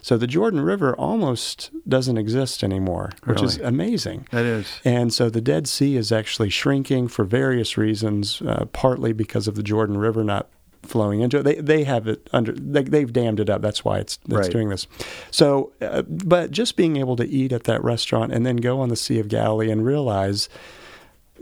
So 0.03 0.17
the 0.19 0.27
Jordan 0.27 0.61
River 0.61 0.95
almost 0.97 1.71
doesn't 1.89 2.19
exist 2.19 2.65
anymore, 2.65 3.13
which 3.25 3.43
is 3.43 3.59
amazing. 3.59 4.27
That 4.33 4.45
is. 4.45 4.81
And 4.85 5.13
so 5.15 5.31
the 5.31 5.41
Dead 5.41 5.69
Sea 5.69 5.97
is 5.97 6.11
actually 6.11 6.51
shrinking 6.51 7.09
for 7.09 7.25
various 7.25 7.79
reasons, 7.79 8.43
uh, 8.43 8.65
partly 8.73 9.13
because 9.13 9.47
of 9.47 9.55
the 9.55 9.63
Jordan 9.63 9.97
River 9.97 10.25
not 10.25 10.49
flowing 10.83 11.21
into 11.21 11.39
it. 11.39 11.45
They, 11.45 11.55
they 11.55 11.85
have 11.85 12.09
it 12.09 12.29
under, 12.33 12.51
they, 12.53 12.83
they've 12.83 13.13
dammed 13.13 13.39
it 13.39 13.49
up. 13.49 13.63
That's 13.63 13.85
why 13.85 13.99
it's, 13.99 14.19
it's 14.25 14.35
Right. 14.35 14.51
doing 14.51 14.69
this. 14.69 14.89
So, 15.31 15.73
uh, 15.81 16.03
but 16.03 16.51
just 16.51 16.77
being 16.77 16.97
able 16.97 17.15
to 17.17 17.25
eat 17.29 17.53
at 17.53 17.63
that 17.65 17.85
restaurant 17.85 18.33
and 18.33 18.45
then 18.45 18.57
go 18.57 18.81
on 18.81 18.89
the 18.89 18.97
Sea 18.97 19.21
of 19.21 19.29
Galilee 19.29 19.71
and 19.71 19.87
realize, 19.87 20.49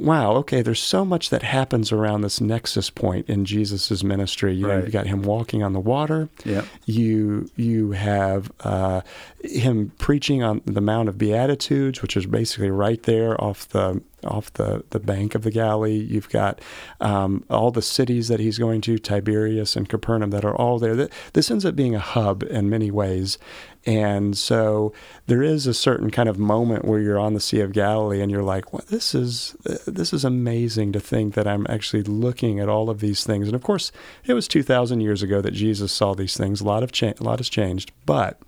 wow, 0.01 0.33
okay, 0.37 0.63
there's 0.63 0.81
so 0.83 1.05
much 1.05 1.31
that 1.31 1.43
happens 1.43 1.93
around 1.93 2.23
this 2.23 2.41
nexus 2.41 2.91
point 2.91 3.29
in 3.29 3.45
Jesus' 3.45 4.03
ministry. 4.03 4.55
You 4.55 4.67
know, 4.67 4.75
Right. 4.77 4.85
you've 4.85 4.93
got 4.93 5.07
him 5.07 5.23
walking 5.23 5.63
on 5.63 5.73
the 5.73 5.81
water. 5.81 6.29
Yeah. 6.45 6.63
You 6.87 7.49
you 7.57 7.93
have 7.93 8.51
uh, 8.61 9.03
him 9.45 9.93
preaching 9.99 10.43
on 10.43 10.63
the 10.65 10.81
Mount 10.81 11.09
of 11.09 11.19
Beatitudes, 11.19 12.03
which 12.03 12.17
is 12.17 12.27
basically 12.27 12.71
right 12.71 13.03
there 13.05 13.39
off 13.43 13.69
the 13.69 14.01
off 14.25 14.53
the, 14.55 14.85
the 14.91 15.01
bank 15.01 15.35
of 15.35 15.43
the 15.43 15.51
Galilee. 15.51 15.99
You've 15.99 16.29
got 16.29 16.61
um, 17.01 17.45
all 17.51 17.71
the 17.71 17.83
cities 17.83 18.29
that 18.29 18.41
he's 18.41 18.59
going 18.59 18.81
to, 18.83 18.99
Tiberias 18.99 19.77
and 19.77 19.89
Capernaum, 19.89 20.31
that 20.31 20.45
are 20.45 20.55
all 20.55 20.79
there. 20.79 21.09
This 21.33 21.51
ends 21.51 21.65
up 21.65 21.77
being 21.77 21.95
a 21.95 22.01
hub 22.01 22.43
in 22.45 22.71
many 22.71 22.91
ways. 22.91 23.39
And 23.87 24.37
so 24.37 24.93
there 25.27 25.43
is 25.43 25.67
a 25.67 25.73
certain 25.73 26.11
kind 26.11 26.29
of 26.29 26.39
moment 26.39 26.85
where 26.85 27.01
you're 27.01 27.19
on 27.19 27.33
the 27.33 27.41
Sea 27.41 27.61
of 27.61 27.73
Galilee 27.73 28.21
and 28.21 28.31
you're 28.31 28.43
like, 28.43 28.73
well, 28.73 28.85
this 28.89 29.15
is 29.15 29.57
this 29.87 30.13
is 30.13 30.25
amazing 30.25 30.93
to 30.93 31.01
think 31.01 31.35
that 31.35 31.47
I'm 31.47 31.67
actually 31.69 32.03
looking 32.03 32.61
at 32.61 32.69
all 32.69 32.91
of 32.91 33.01
these 33.01 33.25
things. 33.25 33.47
And 33.47 33.55
of 33.55 33.63
course, 33.63 33.91
it 34.27 34.35
was 34.35 34.47
2,000 34.49 35.01
years 35.01 35.23
ago 35.23 35.41
that 35.41 35.53
Jesus 35.53 35.93
saw 35.93 36.15
these 36.15 36.37
things. 36.37 36.61
A 36.61 36.65
lot 36.65 36.83
of 36.83 36.93
cha- 36.93 37.15
a 37.19 37.25
lot 37.25 37.39
has 37.39 37.49
changed, 37.49 37.91
but 38.05 38.39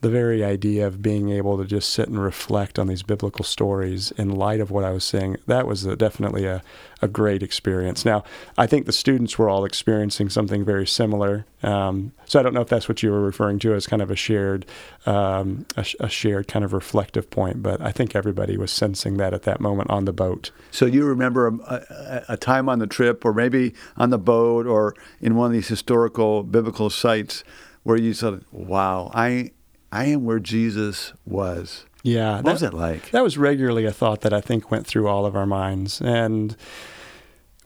the 0.00 0.08
very 0.08 0.42
idea 0.42 0.86
of 0.86 1.02
being 1.02 1.28
able 1.28 1.58
to 1.58 1.64
just 1.64 1.90
sit 1.90 2.08
and 2.08 2.22
reflect 2.22 2.78
on 2.78 2.86
these 2.86 3.02
biblical 3.02 3.44
stories 3.44 4.12
in 4.12 4.30
light 4.30 4.60
of 4.60 4.70
what 4.70 4.82
I 4.82 4.90
was 4.92 5.04
seeing, 5.04 5.36
that 5.46 5.66
was 5.66 5.84
a, 5.84 5.94
definitely 5.94 6.46
a, 6.46 6.62
a 7.02 7.08
great 7.08 7.42
experience. 7.42 8.04
Now, 8.04 8.24
I 8.56 8.66
think 8.66 8.86
the 8.86 8.92
students 8.92 9.38
were 9.38 9.48
all 9.48 9.66
experiencing 9.66 10.30
something 10.30 10.64
very 10.64 10.86
similar. 10.86 11.44
Um, 11.62 12.12
so 12.24 12.40
I 12.40 12.42
don't 12.42 12.54
know 12.54 12.62
if 12.62 12.68
that's 12.68 12.88
what 12.88 13.02
you 13.02 13.10
were 13.10 13.20
referring 13.20 13.58
to 13.60 13.74
as 13.74 13.86
kind 13.86 14.00
of 14.00 14.10
a 14.10 14.16
shared, 14.16 14.64
um, 15.04 15.66
a, 15.76 15.84
a, 16.00 16.08
shared 16.08 16.48
kind 16.48 16.64
of 16.64 16.72
reflective 16.72 17.28
point, 17.28 17.62
but 17.62 17.82
I 17.82 17.92
think 17.92 18.16
everybody 18.16 18.56
was 18.56 18.72
sensing 18.72 19.18
that 19.18 19.34
at 19.34 19.42
that 19.42 19.60
moment 19.60 19.90
on 19.90 20.06
the 20.06 20.14
boat. 20.14 20.50
So 20.70 20.86
you 20.86 21.04
remember 21.04 21.48
a, 21.48 22.24
a 22.30 22.36
time 22.38 22.70
on 22.70 22.78
the 22.78 22.86
trip, 22.86 23.24
or 23.24 23.34
maybe 23.34 23.74
on 23.98 24.08
the 24.08 24.18
boat, 24.18 24.66
or 24.66 24.94
in 25.20 25.36
one 25.36 25.48
of 25.48 25.52
these 25.52 25.68
historical 25.68 26.42
biblical 26.42 26.88
sites 26.88 27.44
where 27.82 27.98
you 27.98 28.14
said, 28.14 28.44
"Wow, 28.50 29.10
I." 29.14 29.50
I 29.92 30.06
am 30.06 30.24
where 30.24 30.38
Jesus 30.38 31.12
was. 31.26 31.84
Yeah. 32.02 32.36
What 32.36 32.44
that, 32.44 32.52
was 32.52 32.62
it 32.62 32.74
like? 32.74 33.10
That 33.10 33.22
was 33.22 33.36
regularly 33.36 33.84
a 33.84 33.92
thought 33.92 34.22
that 34.22 34.32
I 34.32 34.40
think 34.40 34.70
went 34.70 34.86
through 34.86 35.08
all 35.08 35.26
of 35.26 35.36
our 35.36 35.46
minds. 35.46 36.00
And 36.00 36.56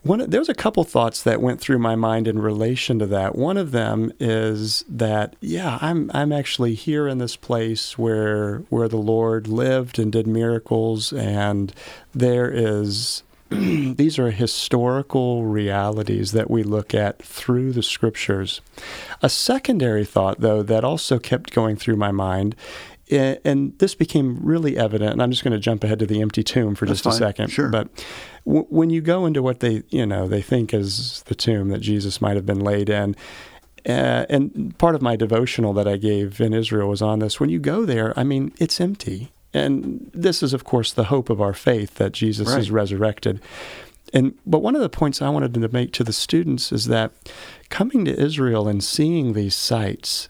one, 0.05 0.29
there 0.29 0.41
was 0.41 0.51
a 0.51 0.55
couple 0.55 0.85
thoughts 0.85 1.23
that 1.23 1.41
went 1.41 1.61
through 1.61 1.79
my 1.79 1.97
mind 1.97 2.29
in 2.29 2.39
relation 2.39 2.99
to 2.99 3.07
that. 3.07 3.37
One 3.37 3.57
of 3.57 3.71
them 3.71 4.13
is 4.21 4.85
that, 4.87 5.35
yeah, 5.41 5.79
I'm 5.81 6.11
I'm 6.13 6.31
actually 6.31 6.75
here 6.75 7.09
in 7.09 7.17
this 7.19 7.37
place 7.37 7.97
where 7.97 8.59
where 8.69 8.89
the 8.89 8.99
Lord 8.99 9.49
lived 9.49 9.99
and 9.99 10.13
did 10.13 10.27
miracles, 10.27 11.11
and 11.11 11.73
there 12.15 12.51
is 12.51 13.23
these 13.97 14.19
are 14.19 14.31
historical 14.31 15.45
realities 15.45 16.33
that 16.33 16.51
we 16.51 16.62
look 16.62 16.95
at 16.95 17.23
through 17.23 17.73
the 17.73 17.83
scriptures. 17.83 18.61
A 19.23 19.29
secondary 19.29 20.05
thought, 20.05 20.40
though, 20.40 20.62
that 20.62 20.85
also 20.85 21.19
kept 21.19 21.53
going 21.53 21.77
through 21.77 21.97
my 21.97 22.11
mind, 22.11 22.57
and 23.11 23.79
this 23.79 23.95
became 23.95 24.38
really 24.43 24.77
evident, 24.77 25.12
and 25.12 25.23
I'm 25.23 25.31
just 25.31 25.45
going 25.45 25.53
to 25.53 25.59
jump 25.61 25.85
ahead 25.85 25.99
to 26.01 26.07
the 26.07 26.21
empty 26.23 26.43
tomb 26.43 26.75
for 26.75 26.87
That's 26.87 27.01
just 27.03 27.19
fine. 27.19 27.29
a 27.29 27.31
second. 27.31 27.49
Sure. 27.51 27.69
But 27.69 27.88
w- 28.47 28.67
when 28.71 28.90
you 28.90 29.01
go 29.01 29.27
into 29.27 29.43
what 29.43 29.61
they, 29.61 29.83
you 29.90 30.07
know, 30.07 30.27
they 30.27 30.43
think 30.43 30.73
is 30.73 31.23
the 31.25 31.35
tomb 31.35 31.69
that 31.69 31.81
Jesus 31.81 32.21
might 32.21 32.37
have 32.37 32.47
been 32.47 32.61
laid 32.61 32.88
in, 32.88 33.14
uh, 33.87 34.25
and 34.31 34.77
part 34.79 34.95
of 34.95 35.03
my 35.03 35.14
devotional 35.14 35.75
that 35.75 35.87
I 35.87 35.99
gave 35.99 36.40
in 36.40 36.55
Israel 36.55 36.88
was 36.88 37.03
on 37.03 37.19
this. 37.19 37.38
When 37.38 37.51
you 37.51 37.59
go 37.59 37.85
there, 37.85 38.19
I 38.19 38.25
mean, 38.25 38.53
it's 38.59 38.81
empty. 38.81 39.31
And 39.55 40.11
this 40.12 40.43
is, 40.43 40.53
of 40.53 40.64
course, 40.64 40.93
the 40.93 41.05
hope 41.05 41.31
of 41.31 41.40
our 41.40 41.55
faith 41.55 41.95
that 41.95 42.12
Jesus 42.12 42.49
right. 42.49 42.59
is 42.59 42.71
resurrected. 42.71 43.40
And 44.12 44.37
but 44.45 44.61
one 44.61 44.75
of 44.75 44.83
the 44.83 44.88
points 44.88 45.23
I 45.23 45.29
wanted 45.29 45.55
to 45.55 45.69
make 45.69 45.93
to 45.93 46.05
the 46.05 46.12
students 46.12 46.73
is 46.73 46.87
that 46.87 47.12
coming 47.71 48.05
to 48.05 48.21
Israel 48.21 48.69
and 48.69 48.83
seeing 48.83 49.33
these 49.33 49.55
sites 49.55 50.29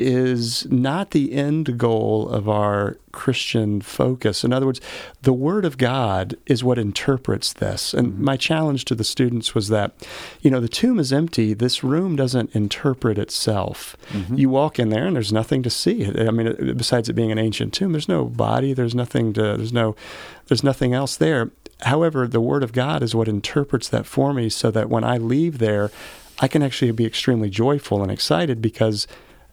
is 0.00 0.66
not 0.70 1.10
the 1.10 1.32
end 1.32 1.78
goal 1.78 2.28
of 2.28 2.48
our 2.48 2.96
Christian 3.12 3.80
focus. 3.80 4.44
In 4.44 4.52
other 4.52 4.66
words, 4.66 4.80
the 5.22 5.32
Word 5.32 5.64
of 5.64 5.78
God 5.78 6.36
is 6.46 6.64
what 6.64 6.78
interprets 6.78 7.52
this. 7.52 7.92
And 7.92 8.12
mm-hmm. 8.12 8.24
my 8.24 8.36
challenge 8.36 8.84
to 8.86 8.94
the 8.94 9.04
students 9.04 9.54
was 9.54 9.68
that, 9.68 9.92
you 10.40 10.50
know, 10.50 10.60
the 10.60 10.68
tomb 10.68 10.98
is 10.98 11.12
empty. 11.12 11.54
This 11.54 11.84
room 11.84 12.16
doesn't 12.16 12.54
interpret 12.54 13.18
itself. 13.18 13.96
Mm-hmm. 14.10 14.36
You 14.36 14.48
walk 14.48 14.78
in 14.78 14.88
there 14.88 15.06
and 15.06 15.16
there's 15.16 15.32
nothing 15.32 15.62
to 15.64 15.70
see. 15.70 16.06
I 16.06 16.30
mean, 16.30 16.74
besides 16.76 17.08
it 17.08 17.14
being 17.14 17.32
an 17.32 17.38
ancient 17.38 17.74
tomb, 17.74 17.92
there's 17.92 18.08
no 18.08 18.24
body. 18.24 18.72
There's 18.72 18.94
nothing 18.94 19.32
to. 19.34 19.56
There's 19.56 19.72
no. 19.72 19.96
There's 20.46 20.64
nothing 20.64 20.94
else 20.94 21.16
there. 21.16 21.50
However, 21.82 22.26
the 22.26 22.40
Word 22.40 22.62
of 22.62 22.72
God 22.72 23.02
is 23.02 23.14
what 23.14 23.28
interprets 23.28 23.88
that 23.88 24.06
for 24.06 24.34
me, 24.34 24.48
so 24.48 24.70
that 24.70 24.88
when 24.90 25.04
I 25.04 25.16
leave 25.16 25.58
there, 25.58 25.90
I 26.40 26.48
can 26.48 26.62
actually 26.62 26.90
be 26.92 27.06
extremely 27.06 27.50
joyful 27.50 28.02
and 28.02 28.10
excited 28.10 28.62
because 28.62 29.06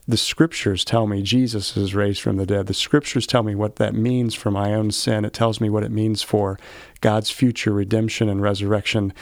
the 0.08 0.18
scriptures 0.18 0.86
tell 0.86 1.06
me 1.06 1.22
Jesus 1.22 1.76
is 1.76 1.94
raised 1.94 2.22
from 2.22 2.38
the 2.38 2.46
dead. 2.46 2.68
The 2.68 2.74
scriptures 2.74 3.28
tell 3.28 3.44
me 3.44 3.56
what 3.56 3.76
that 3.76 3.94
means 3.94 4.34
for 4.34 4.50
my 4.50 4.74
own 4.74 4.92
sin. 4.92 5.26
It 5.26 5.34
tells 5.34 5.60
me 5.60 5.70
what 5.70 5.84
it 5.84 5.92
means 5.92 6.22
for 6.24 6.58
God's 7.02 7.30
future 7.30 7.74
redemption 7.74 8.30
and 8.30 8.42
resurrection. 8.42 9.14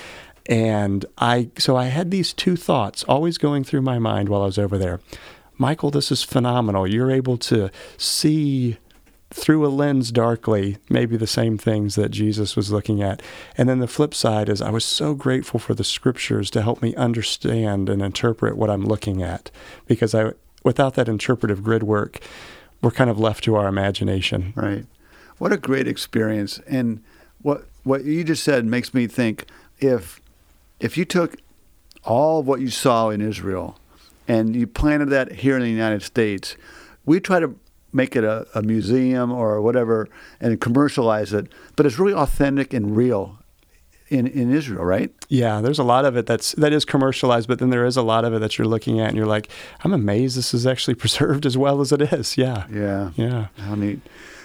And 0.48 1.06
I 1.18 1.50
so 1.58 1.76
I 1.76 1.86
had 1.86 2.12
these 2.12 2.34
two 2.34 2.56
thoughts 2.56 3.04
always 3.06 3.40
going 3.40 3.64
through 3.64 3.82
my 3.82 3.98
mind 3.98 4.30
while 4.30 4.44
I 4.44 4.46
was 4.46 4.60
over 4.60 4.78
there. 4.78 5.00
Michael, 5.58 5.90
this 5.90 6.12
is 6.12 6.22
phenomenal. 6.22 6.86
You're 6.86 7.12
able 7.12 7.38
to 7.38 7.72
see 7.98 8.78
through 9.32 9.66
a 9.66 9.70
lens 9.70 10.12
darkly, 10.12 10.78
maybe 10.88 11.18
the 11.18 11.26
same 11.26 11.58
things 11.58 11.96
that 11.96 12.12
Jesus 12.12 12.56
was 12.56 12.72
looking 12.72 13.02
at. 13.02 13.22
And 13.58 13.68
then 13.68 13.80
the 13.80 13.88
flip 13.88 14.14
side 14.14 14.50
is 14.50 14.62
I 14.62 14.70
was 14.70 14.86
so 14.86 15.16
grateful 15.16 15.60
for 15.60 15.74
the 15.74 15.84
scriptures 15.84 16.52
to 16.52 16.62
help 16.62 16.82
me 16.82 16.94
understand 16.96 17.90
and 17.90 18.02
interpret 18.02 18.56
what 18.56 18.70
I'm 18.70 18.86
looking 18.86 19.24
at 19.24 19.50
because 19.88 20.14
I 20.14 20.34
without 20.66 20.96
that 20.96 21.08
interpretive 21.08 21.64
grid 21.64 21.84
work, 21.84 22.20
we're 22.82 22.92
kind 22.92 23.10
of 23.10 23.18
left 23.18 23.46
to 23.46 23.56
our 23.56 23.68
imagination. 23.68 24.52
Right. 24.56 24.86
What 25.38 25.54
a 25.54 25.58
great 25.58 25.88
experience. 25.88 26.60
And 26.68 27.02
what 27.42 27.66
what 27.84 28.04
you 28.04 28.24
just 28.24 28.44
said 28.44 28.66
makes 28.66 28.94
me 28.94 29.08
think 29.08 29.46
if 29.80 30.20
if 30.82 30.98
you 30.98 31.06
took 31.06 31.38
all 32.04 32.40
of 32.40 32.48
what 32.48 32.60
you 32.60 32.70
saw 32.70 33.10
in 33.10 33.22
Israel 33.22 33.80
and 34.28 34.56
you 34.56 34.68
planted 34.68 35.10
that 35.10 35.32
here 35.32 35.56
in 35.56 35.62
the 35.62 35.70
United 35.70 36.02
States, 36.02 36.58
we 37.06 37.20
try 37.20 37.40
to 37.40 37.56
make 37.94 38.16
it 38.16 38.24
a, 38.24 38.46
a 38.54 38.62
museum 38.62 39.32
or 39.32 39.62
whatever 39.62 40.10
and 40.42 40.60
commercialize 40.60 41.32
it, 41.32 41.48
but 41.76 41.86
it's 41.86 41.98
really 41.98 42.14
authentic 42.14 42.74
and 42.74 42.98
real 42.98 43.40
in, 44.10 44.28
in 44.28 44.54
Israel, 44.54 44.86
right? 44.86 45.12
Yeah, 45.30 45.62
there's 45.62 45.80
a 45.80 45.84
lot 45.84 46.06
of 46.06 46.16
it 46.16 46.26
that's 46.26 46.52
that 46.54 46.74
is 46.74 46.86
commercialized, 46.86 47.48
but 47.48 47.60
then 47.60 47.70
there 47.70 47.86
is 47.86 47.98
a 47.98 48.02
lot 48.02 48.26
of 48.26 48.34
it 48.34 48.40
that 48.40 48.58
you're 48.58 48.68
looking 48.68 49.00
at 49.00 49.10
and 49.10 49.18
you're 49.18 49.26
like, 49.26 49.50
I'm 49.84 49.94
amazed 49.94 50.38
this 50.38 50.54
is 50.54 50.68
actually 50.68 50.96
preserved 51.06 51.46
as 51.46 51.58
well 51.58 51.82
as 51.82 51.92
it 51.92 52.02
is. 52.02 52.38
Yeah, 52.38 52.66
yeah, 52.72 53.12
yeah. 53.16 53.48
How 53.58 53.76
neat. 53.76 54.00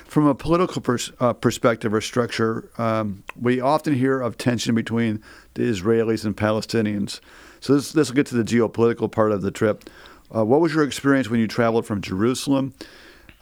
From 0.06 0.26
a 0.26 0.34
political 0.34 0.82
pers- 0.82 1.12
uh, 1.20 1.34
perspective 1.34 1.94
or 1.94 2.00
structure, 2.00 2.68
um, 2.78 3.22
we 3.40 3.60
often 3.60 3.94
hear 3.94 4.20
of 4.20 4.36
tension 4.36 4.74
between 4.74 5.22
the 5.54 5.62
Israelis 5.62 6.24
and 6.24 6.36
Palestinians. 6.36 7.20
So 7.60 7.74
this 7.74 7.92
this 7.92 8.08
will 8.08 8.16
get 8.16 8.26
to 8.26 8.34
the 8.34 8.44
geopolitical 8.44 9.10
part 9.10 9.30
of 9.30 9.42
the 9.42 9.50
trip. 9.50 9.88
Uh, 10.34 10.44
what 10.44 10.60
was 10.60 10.74
your 10.74 10.84
experience 10.84 11.28
when 11.28 11.40
you 11.40 11.48
traveled 11.48 11.86
from 11.86 12.00
Jerusalem 12.00 12.72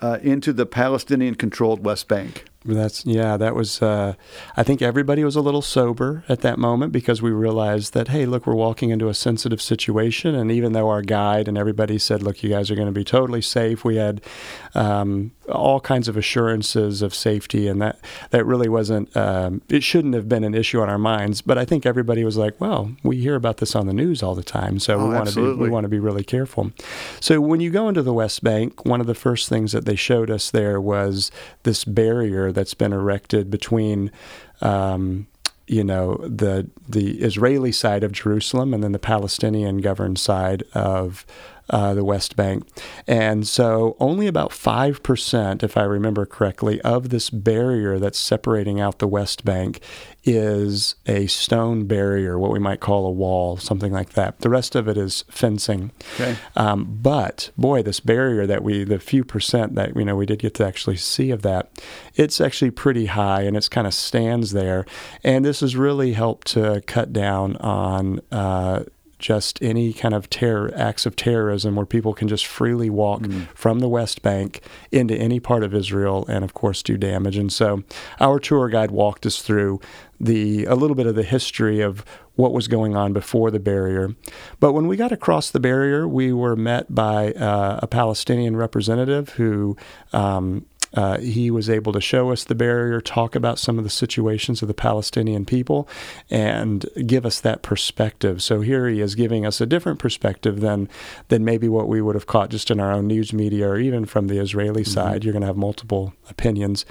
uh, 0.01 0.19
into 0.23 0.53
the 0.53 0.67
Palestinian-controlled 0.67 1.85
West 1.85 2.09
Bank? 2.09 2.47
That's 2.65 3.07
yeah. 3.07 3.37
That 3.37 3.55
was. 3.55 3.81
Uh, 3.81 4.15
I 4.57 4.65
think 4.65 4.83
everybody 4.83 5.23
was 5.23 5.37
a 5.37 5.41
little 5.41 5.63
sober 5.63 6.25
at 6.29 6.41
that 6.41 6.59
moment 6.59 6.91
because 6.93 7.23
we 7.23 7.31
realized 7.31 7.95
that 7.95 8.09
hey, 8.09 8.27
look, 8.27 8.49
we're 8.49 8.55
walking 8.55 8.91
into 8.91 9.09
a 9.09 9.15
sensitive 9.15 9.63
situation, 9.63 10.35
and 10.35 10.51
even 10.51 10.73
though 10.73 10.89
our 10.89 11.03
guide 11.03 11.47
and 11.47 11.57
everybody 11.57 11.99
said, 11.99 12.21
look, 12.21 12.43
you 12.43 12.51
guys 12.51 12.69
are 12.69 12.75
going 12.75 12.89
to 12.89 12.93
be 12.93 13.05
totally 13.05 13.43
safe, 13.43 13.85
we 13.85 13.97
had 13.97 14.21
um, 14.75 15.31
all 15.49 15.79
kinds 15.81 16.09
of 16.09 16.17
assurances 16.17 17.01
of 17.01 17.15
safety, 17.15 17.69
and 17.69 17.81
that 17.81 18.01
that 18.31 18.45
really 18.45 18.69
wasn't. 18.69 19.17
Um, 19.17 19.63
it 19.69 19.85
shouldn't 19.85 20.15
have 20.15 20.29
been 20.29 20.43
an 20.43 20.55
issue 20.55 20.81
on 20.81 20.89
our 20.89 20.99
minds, 20.99 21.41
but 21.43 21.59
I 21.59 21.65
think 21.65 21.87
everybody 21.87 22.25
was 22.25 22.37
like, 22.37 22.61
well, 22.61 22.91
we 23.05 23.19
hear 23.19 23.37
about 23.37 23.59
this 23.59 23.77
on 23.77 23.87
the 23.87 23.95
news 23.95 24.21
all 24.21 24.35
the 24.35 24.43
time, 24.43 24.81
so 24.81 24.99
oh, 24.99 25.07
we 25.07 25.15
want 25.15 25.29
to 25.29 25.35
be 25.37 25.63
we 25.63 25.71
want 25.71 25.85
to 25.85 25.89
be 25.89 26.01
really 26.01 26.25
careful. 26.25 26.73
So 27.21 27.41
when 27.41 27.61
you 27.61 27.71
go 27.71 27.89
into 27.89 28.03
the 28.03 28.13
West 28.13 28.43
Bank, 28.43 28.85
one 28.85 29.01
of 29.01 29.07
the 29.07 29.15
first 29.15 29.49
things 29.49 29.71
that 29.71 29.85
they 29.85 29.97
showed 29.97 30.29
us 30.29 30.51
there 30.51 30.81
was 30.81 31.31
this 31.63 31.85
barrier 31.85 32.48
that's 32.53 32.75
been 32.75 32.93
erected 32.93 33.51
between. 33.51 34.11
Um, 34.61 35.27
you 35.71 35.85
know 35.85 36.17
the 36.27 36.67
the 36.89 37.21
Israeli 37.21 37.73
side 37.73 38.03
of 38.03 38.13
Jerusalem 38.13 38.73
and 38.73 38.83
then 38.83 38.93
the 38.93 38.99
Palestinian 38.99 39.79
governed 39.79 40.19
side 40.19 40.63
of 40.73 41.27
uh, 41.71 41.95
the 41.95 42.05
West 42.05 42.37
Bank. 42.37 42.67
And 43.07 43.47
so 43.47 43.97
only 44.01 44.27
about 44.27 44.51
5%, 44.51 45.63
if 45.63 45.77
I 45.77 45.83
remember 45.83 46.27
correctly, 46.27 46.81
of 46.83 47.11
this 47.11 47.31
barrier 47.31 47.99
that's 47.99 48.19
separating 48.19 48.81
out 48.81 48.99
the 48.99 49.09
West 49.09 49.45
Bank 49.45 49.81
is 50.25 50.95
a 51.07 51.27
stone 51.27 51.87
barrier, 51.87 52.39
what 52.39 52.51
we 52.51 52.59
might 52.59 52.81
call 52.81 53.07
a 53.07 53.11
wall, 53.11 53.57
something 53.57 53.93
like 53.93 54.11
that. 54.11 54.41
The 54.41 54.51
rest 54.51 54.75
of 54.75 54.89
it 54.89 54.99
is 54.99 55.25
fencing. 55.31 55.91
Okay. 56.15 56.37
Um, 56.57 56.99
but 57.01 57.51
boy, 57.57 57.83
this 57.83 58.01
barrier 58.01 58.47
that 58.47 58.63
we, 58.63 58.85
the 58.85 58.99
few 58.99 59.25
percent 59.25 59.75
that 59.77 59.97
you 59.97 60.05
know 60.05 60.17
we 60.17 60.27
did 60.27 60.41
get 60.41 60.55
to 60.55 60.67
actually 60.67 60.97
see 60.97 61.31
of 61.31 61.43
that, 61.43 61.71
it's 62.15 62.41
actually 62.41 62.71
pretty 62.71 63.07
high 63.07 63.43
and 63.43 63.57
it's 63.57 63.69
kind 63.69 63.87
of 63.87 63.95
stands 63.95 64.53
there. 64.53 64.85
And 65.25 65.45
this 65.45 65.61
has 65.61 65.77
really 65.77 66.13
helped 66.13 66.49
to 66.49 66.83
cut 66.87 67.13
down 67.13 67.57
on. 67.57 68.21
Uh, 68.31 68.85
just 69.19 69.61
any 69.63 69.93
kind 69.93 70.15
of 70.15 70.31
terror 70.31 70.73
acts 70.77 71.07
of 71.07 71.17
terrorism 71.17 71.75
where 71.75 71.87
people 71.87 72.15
can 72.15 72.29
just 72.29 72.47
freely 72.47 72.89
walk 72.89 73.23
mm. 73.23 73.47
from 73.55 73.81
the 73.81 73.89
West 73.89 74.23
Bank 74.23 74.61
into 74.93 75.15
any 75.15 75.41
part 75.41 75.63
of 75.63 75.75
Israel 75.75 76.25
and 76.29 76.45
of 76.45 76.55
course 76.55 76.83
do 76.83 76.97
damage. 76.97 77.37
And 77.37 77.53
so 77.53 77.83
our 78.21 78.39
tour 78.39 78.69
guide 78.69 78.91
walked 78.91 79.27
us 79.27 79.43
through 79.43 79.81
the 80.21 80.65
a 80.65 80.75
little 80.75 80.97
bit 80.97 81.07
of 81.07 81.15
the 81.15 81.23
history 81.23 81.81
of 81.81 82.05
what 82.35 82.53
was 82.53 82.69
going 82.69 82.97
on 82.97 83.13
before 83.13 83.51
the 83.51 83.59
barrier. 83.59 84.15
But 84.61 84.73
when 84.73 84.87
we 84.87 84.97
got 84.97 85.11
across 85.11 85.51
the 85.51 85.61
barrier, 85.61 86.07
we 86.07 86.33
were 86.33 86.55
met 86.55 86.95
by 86.95 87.33
uh, 87.33 87.81
a 87.83 87.87
Palestinian 87.89 88.57
representative 88.57 89.31
who 89.31 89.77
um, 90.13 90.65
uh, 90.95 91.19
he 91.19 91.51
was 91.51 91.69
able 91.69 91.93
to 91.93 92.01
show 92.01 92.31
us 92.31 92.45
the 92.45 92.55
barrier, 92.55 93.01
talk 93.01 93.35
about 93.35 93.59
some 93.59 93.79
of 93.79 93.85
the 93.85 93.91
situations 93.91 94.63
of 94.63 94.69
the 94.69 94.75
Palestinian 94.75 95.45
people, 95.45 95.89
and 96.31 96.87
give 97.07 97.27
us 97.27 97.41
that 97.41 97.63
perspective. 97.63 98.43
So 98.43 98.61
here 98.61 98.89
he 98.89 99.01
is 99.01 99.15
giving 99.15 99.47
us 99.47 99.61
a 99.61 99.67
different 99.67 99.99
perspective 99.99 100.61
than 100.61 100.89
than 101.29 101.45
maybe 101.45 101.69
what 101.69 101.89
we 101.89 102.01
would 102.01 102.15
have 102.15 102.27
caught 102.27 102.51
just 102.51 102.71
in 102.71 102.81
our 102.81 102.93
own 102.93 103.07
news 103.07 103.33
media 103.33 103.69
or 103.69 103.79
even 103.79 104.05
from 104.05 104.29
the 104.29 104.39
Israeli 104.39 104.83
mm-hmm. 104.83 104.93
side. 104.93 105.25
You're 105.25 105.33
going 105.33 105.43
to 105.43 105.47
have 105.47 105.57
multiple 105.57 106.15
opinions, 106.31 106.85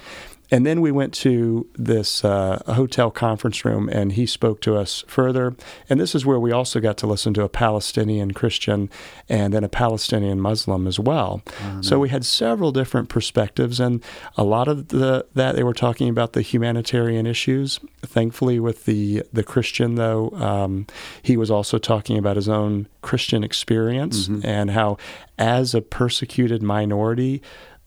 and 0.49 0.65
then 0.65 0.81
we 0.81 0.91
went 0.91 1.13
to 1.15 1.67
this 1.75 2.23
uh, 2.23 2.61
hotel 2.67 3.11
conference 3.11 3.65
room, 3.65 3.89
and 3.89 4.13
he 4.13 4.25
spoke 4.25 4.61
to 4.61 4.75
us 4.77 5.03
further. 5.07 5.55
And 5.89 5.99
this 5.99 6.15
is 6.15 6.25
where 6.25 6.39
we 6.39 6.51
also 6.51 6.79
got 6.79 6.97
to 6.97 7.07
listen 7.07 7.33
to 7.35 7.43
a 7.43 7.49
Palestinian 7.49 8.31
Christian 8.31 8.89
and 9.27 9.53
then 9.53 9.63
a 9.63 9.69
Palestinian 9.69 10.39
Muslim 10.39 10.87
as 10.87 10.99
well. 10.99 11.41
Oh, 11.63 11.81
so 11.81 11.99
we 11.99 12.09
had 12.09 12.25
several 12.25 12.71
different 12.71 13.09
perspectives, 13.09 13.79
and 13.79 14.03
a 14.37 14.43
lot 14.43 14.67
of 14.67 14.87
the, 14.87 15.25
that 15.33 15.55
they 15.55 15.63
were 15.63 15.73
talking 15.73 16.09
about 16.09 16.33
the 16.33 16.41
humanitarian 16.41 17.27
issues. 17.27 17.79
Thankfully, 18.01 18.59
with 18.59 18.85
the 18.85 19.23
the 19.33 19.43
Christian 19.43 19.95
though, 19.95 20.29
um, 20.31 20.87
he 21.21 21.35
was 21.35 21.51
also 21.51 21.77
talking 21.77 22.17
about 22.17 22.35
his 22.35 22.47
own 22.47 22.87
Christian 23.01 23.43
experience 23.43 24.27
mm-hmm. 24.27 24.45
and 24.45 24.71
how, 24.71 24.97
as 25.37 25.75
a 25.75 25.81
persecuted 25.81 26.61
minority. 26.61 27.41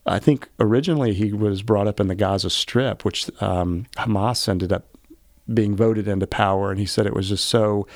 I 0.05 0.19
think 0.19 0.49
originally 0.59 1.13
he 1.13 1.31
was 1.31 1.61
brought 1.61 1.87
up 1.87 1.99
in 1.99 2.07
the 2.07 2.15
Gaza 2.15 2.49
Strip, 2.49 3.05
which 3.05 3.29
um, 3.41 3.85
Hamas 3.97 4.47
ended 4.49 4.73
up 4.73 4.85
being 5.53 5.75
voted 5.75 6.07
into 6.07 6.27
power, 6.27 6.71
and 6.71 6.79
he 6.79 6.85
said 6.85 7.05
it 7.05 7.13
was 7.13 7.29
just 7.29 7.45
so 7.45 7.87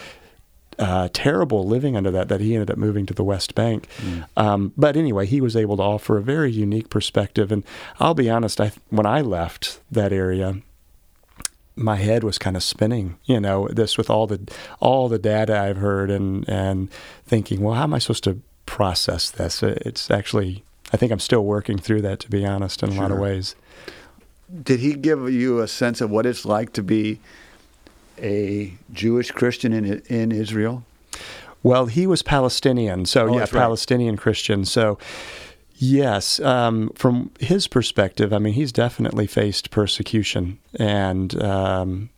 uh, 0.77 1.09
terrible 1.13 1.65
living 1.65 1.95
under 1.95 2.11
that 2.11 2.27
that 2.29 2.41
he 2.41 2.53
ended 2.53 2.69
up 2.69 2.77
moving 2.77 3.05
to 3.05 3.13
the 3.13 3.23
West 3.23 3.55
Bank. 3.55 3.87
Mm. 3.97 4.25
Um, 4.37 4.73
but 4.77 4.97
anyway, 4.97 5.25
he 5.25 5.41
was 5.41 5.55
able 5.55 5.77
to 5.77 5.83
offer 5.83 6.17
a 6.17 6.21
very 6.21 6.51
unique 6.51 6.89
perspective. 6.89 7.51
And 7.51 7.63
I'll 7.99 8.13
be 8.13 8.29
honest, 8.29 8.59
I, 8.59 8.71
when 8.89 9.05
I 9.05 9.21
left 9.21 9.79
that 9.91 10.11
area, 10.11 10.57
my 11.75 11.95
head 11.95 12.23
was 12.23 12.37
kind 12.37 12.55
of 12.55 12.63
spinning. 12.63 13.17
You 13.25 13.39
know, 13.39 13.67
this 13.69 13.97
with 13.97 14.09
all 14.09 14.27
the 14.27 14.41
all 14.79 15.09
the 15.09 15.19
data 15.19 15.59
I've 15.59 15.77
heard, 15.77 16.11
and 16.11 16.47
and 16.47 16.91
thinking, 17.25 17.61
well, 17.61 17.75
how 17.75 17.83
am 17.83 17.93
I 17.93 17.99
supposed 17.99 18.23
to 18.25 18.41
process 18.65 19.31
this? 19.31 19.63
It's 19.63 20.11
actually 20.11 20.63
I 20.93 20.97
think 20.97 21.11
I'm 21.11 21.19
still 21.19 21.43
working 21.43 21.77
through 21.77 22.01
that, 22.03 22.19
to 22.21 22.29
be 22.29 22.45
honest, 22.45 22.83
in 22.83 22.89
a 22.89 23.01
lot 23.01 23.11
of 23.11 23.17
ways. 23.17 23.55
Did 24.63 24.79
he 24.79 24.93
give 24.93 25.29
you 25.31 25.59
a 25.59 25.67
sense 25.67 26.01
of 26.01 26.11
what 26.11 26.25
it's 26.25 26.45
like 26.45 26.73
to 26.73 26.83
be 26.83 27.19
a 28.21 28.73
Jewish 28.93 29.31
Christian 29.31 29.73
in 29.73 30.01
in 30.07 30.31
Israel? 30.31 30.83
Well, 31.63 31.87
he 31.87 32.05
was 32.05 32.21
Palestinian, 32.21 33.05
so 33.05 33.27
oh, 33.27 33.39
yeah, 33.39 33.47
Palestinian 33.47 34.15
right. 34.15 34.21
Christian. 34.21 34.65
So, 34.65 34.99
yes, 35.77 36.39
um, 36.41 36.91
from 36.93 37.31
his 37.39 37.67
perspective, 37.67 38.31
I 38.31 38.37
mean, 38.37 38.53
he's 38.53 38.71
definitely 38.71 39.25
faced 39.25 39.71
persecution, 39.71 40.59
and 40.75 41.41
um, 41.41 42.11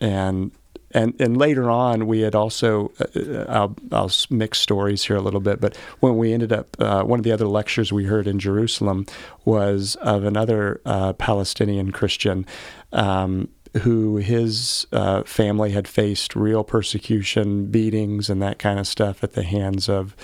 and 0.00 0.50
and 0.92 1.14
and 1.20 1.36
later 1.36 1.70
on 1.70 2.06
we 2.06 2.20
had 2.20 2.34
also 2.34 2.92
uh, 3.00 3.20
uh, 3.20 3.44
I'll, 3.48 3.76
I'll 3.92 4.10
mix 4.30 4.58
stories 4.58 5.04
here 5.04 5.16
a 5.16 5.20
little 5.20 5.40
bit 5.40 5.60
but 5.60 5.76
when 6.00 6.16
we 6.16 6.32
ended 6.32 6.52
up 6.52 6.76
uh, 6.78 7.02
one 7.02 7.18
of 7.20 7.24
the 7.24 7.32
other 7.32 7.46
lectures 7.46 7.92
we 7.92 8.04
heard 8.04 8.26
in 8.26 8.38
Jerusalem 8.38 9.06
was 9.44 9.96
of 9.96 10.24
another 10.24 10.80
uh, 10.84 11.12
Palestinian 11.14 11.92
Christian 11.92 12.46
um, 12.92 13.48
who 13.82 14.16
his 14.16 14.86
uh, 14.92 15.22
family 15.24 15.72
had 15.72 15.86
faced 15.86 16.34
real 16.34 16.64
persecution 16.64 17.66
beatings 17.66 18.30
and 18.30 18.40
that 18.42 18.58
kind 18.58 18.78
of 18.78 18.86
stuff 18.86 19.22
at 19.22 19.34
the 19.34 19.42
hands 19.42 19.88
of 19.88 20.16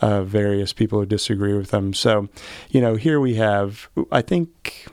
various 0.00 0.72
people 0.72 0.98
who 1.00 1.06
disagree 1.06 1.54
with 1.54 1.70
them. 1.70 1.92
So 1.94 2.28
you 2.70 2.80
know 2.80 2.96
here 2.96 3.20
we 3.20 3.34
have 3.36 3.88
I 4.10 4.22
think 4.22 4.88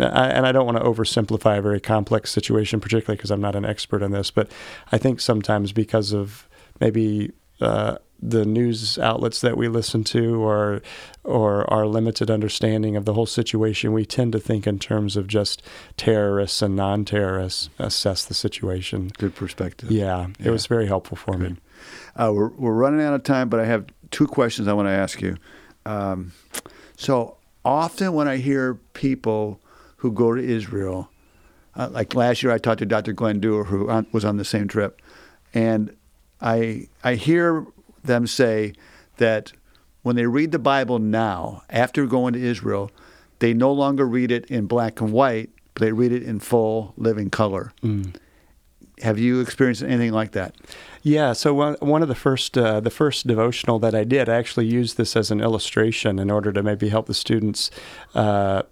I, 0.00 0.28
and 0.28 0.46
I 0.46 0.52
don't 0.52 0.66
want 0.66 0.78
to 0.78 0.84
oversimplify 0.84 1.58
a 1.58 1.62
very 1.62 1.80
complex 1.80 2.30
situation, 2.30 2.80
particularly 2.80 3.16
because 3.16 3.30
I'm 3.30 3.40
not 3.40 3.56
an 3.56 3.64
expert 3.64 4.02
in 4.02 4.12
this, 4.12 4.30
but 4.30 4.50
I 4.92 4.98
think 4.98 5.20
sometimes 5.20 5.72
because 5.72 6.12
of 6.12 6.48
maybe 6.80 7.32
uh, 7.60 7.96
the 8.20 8.44
news 8.44 8.98
outlets 8.98 9.40
that 9.40 9.56
we 9.56 9.68
listen 9.68 10.02
to 10.04 10.42
or 10.42 10.82
or 11.24 11.70
our 11.72 11.86
limited 11.86 12.30
understanding 12.30 12.96
of 12.96 13.04
the 13.04 13.14
whole 13.14 13.26
situation, 13.26 13.92
we 13.92 14.06
tend 14.06 14.32
to 14.32 14.40
think 14.40 14.66
in 14.66 14.78
terms 14.78 15.16
of 15.16 15.26
just 15.26 15.62
terrorists 15.96 16.62
and 16.62 16.76
non-terrorists 16.76 17.68
assess 17.78 18.24
the 18.24 18.34
situation. 18.34 19.10
Good 19.18 19.34
perspective. 19.34 19.90
Yeah, 19.90 20.28
yeah. 20.38 20.48
it 20.48 20.50
was 20.50 20.66
very 20.66 20.86
helpful 20.86 21.16
for 21.16 21.36
Good. 21.36 21.50
me. 21.52 21.56
Uh, 22.14 22.32
we're 22.34 22.48
we're 22.50 22.74
running 22.74 23.00
out 23.00 23.14
of 23.14 23.22
time, 23.22 23.48
but 23.48 23.60
I 23.60 23.64
have 23.64 23.86
two 24.10 24.26
questions 24.26 24.68
I 24.68 24.72
want 24.72 24.86
to 24.86 24.92
ask 24.92 25.20
you. 25.20 25.36
Um, 25.84 26.32
so 26.96 27.36
often 27.64 28.14
when 28.14 28.28
I 28.28 28.38
hear 28.38 28.74
people 28.94 29.60
who 29.96 30.12
go 30.12 30.34
to 30.34 30.42
Israel. 30.42 31.10
Uh, 31.74 31.88
like 31.90 32.14
last 32.14 32.42
year, 32.42 32.52
I 32.52 32.58
talked 32.58 32.78
to 32.78 32.86
Dr. 32.86 33.12
Glen 33.12 33.40
Duerr, 33.40 33.64
who 33.64 33.90
on, 33.90 34.06
was 34.12 34.24
on 34.24 34.36
the 34.36 34.44
same 34.44 34.68
trip, 34.68 35.00
and 35.52 35.94
I 36.40 36.88
I 37.04 37.14
hear 37.14 37.66
them 38.02 38.26
say 38.26 38.72
that 39.18 39.52
when 40.02 40.16
they 40.16 40.26
read 40.26 40.52
the 40.52 40.58
Bible 40.58 40.98
now, 40.98 41.62
after 41.68 42.06
going 42.06 42.32
to 42.34 42.40
Israel, 42.40 42.90
they 43.40 43.52
no 43.52 43.72
longer 43.72 44.06
read 44.06 44.30
it 44.30 44.46
in 44.46 44.66
black 44.66 45.00
and 45.00 45.12
white, 45.12 45.50
but 45.74 45.82
they 45.82 45.92
read 45.92 46.12
it 46.12 46.22
in 46.22 46.38
full, 46.38 46.94
living 46.96 47.28
color. 47.28 47.72
Mm. 47.82 48.14
Have 49.02 49.18
you 49.18 49.40
experienced 49.40 49.82
anything 49.82 50.12
like 50.12 50.32
that? 50.32 50.54
Yeah. 51.02 51.34
So 51.34 51.52
one, 51.52 51.76
one 51.80 52.02
of 52.02 52.08
the 52.08 52.14
first 52.14 52.56
uh, 52.56 52.80
the 52.80 52.90
first 52.90 53.26
devotional 53.26 53.78
that 53.80 53.94
I 53.94 54.04
did, 54.04 54.28
I 54.28 54.36
actually 54.36 54.66
used 54.66 54.96
this 54.96 55.16
as 55.16 55.30
an 55.30 55.40
illustration 55.40 56.18
in 56.18 56.30
order 56.30 56.52
to 56.52 56.62
maybe 56.62 56.88
help 56.88 57.06
the 57.06 57.14
students. 57.14 57.70
Uh, 58.14 58.62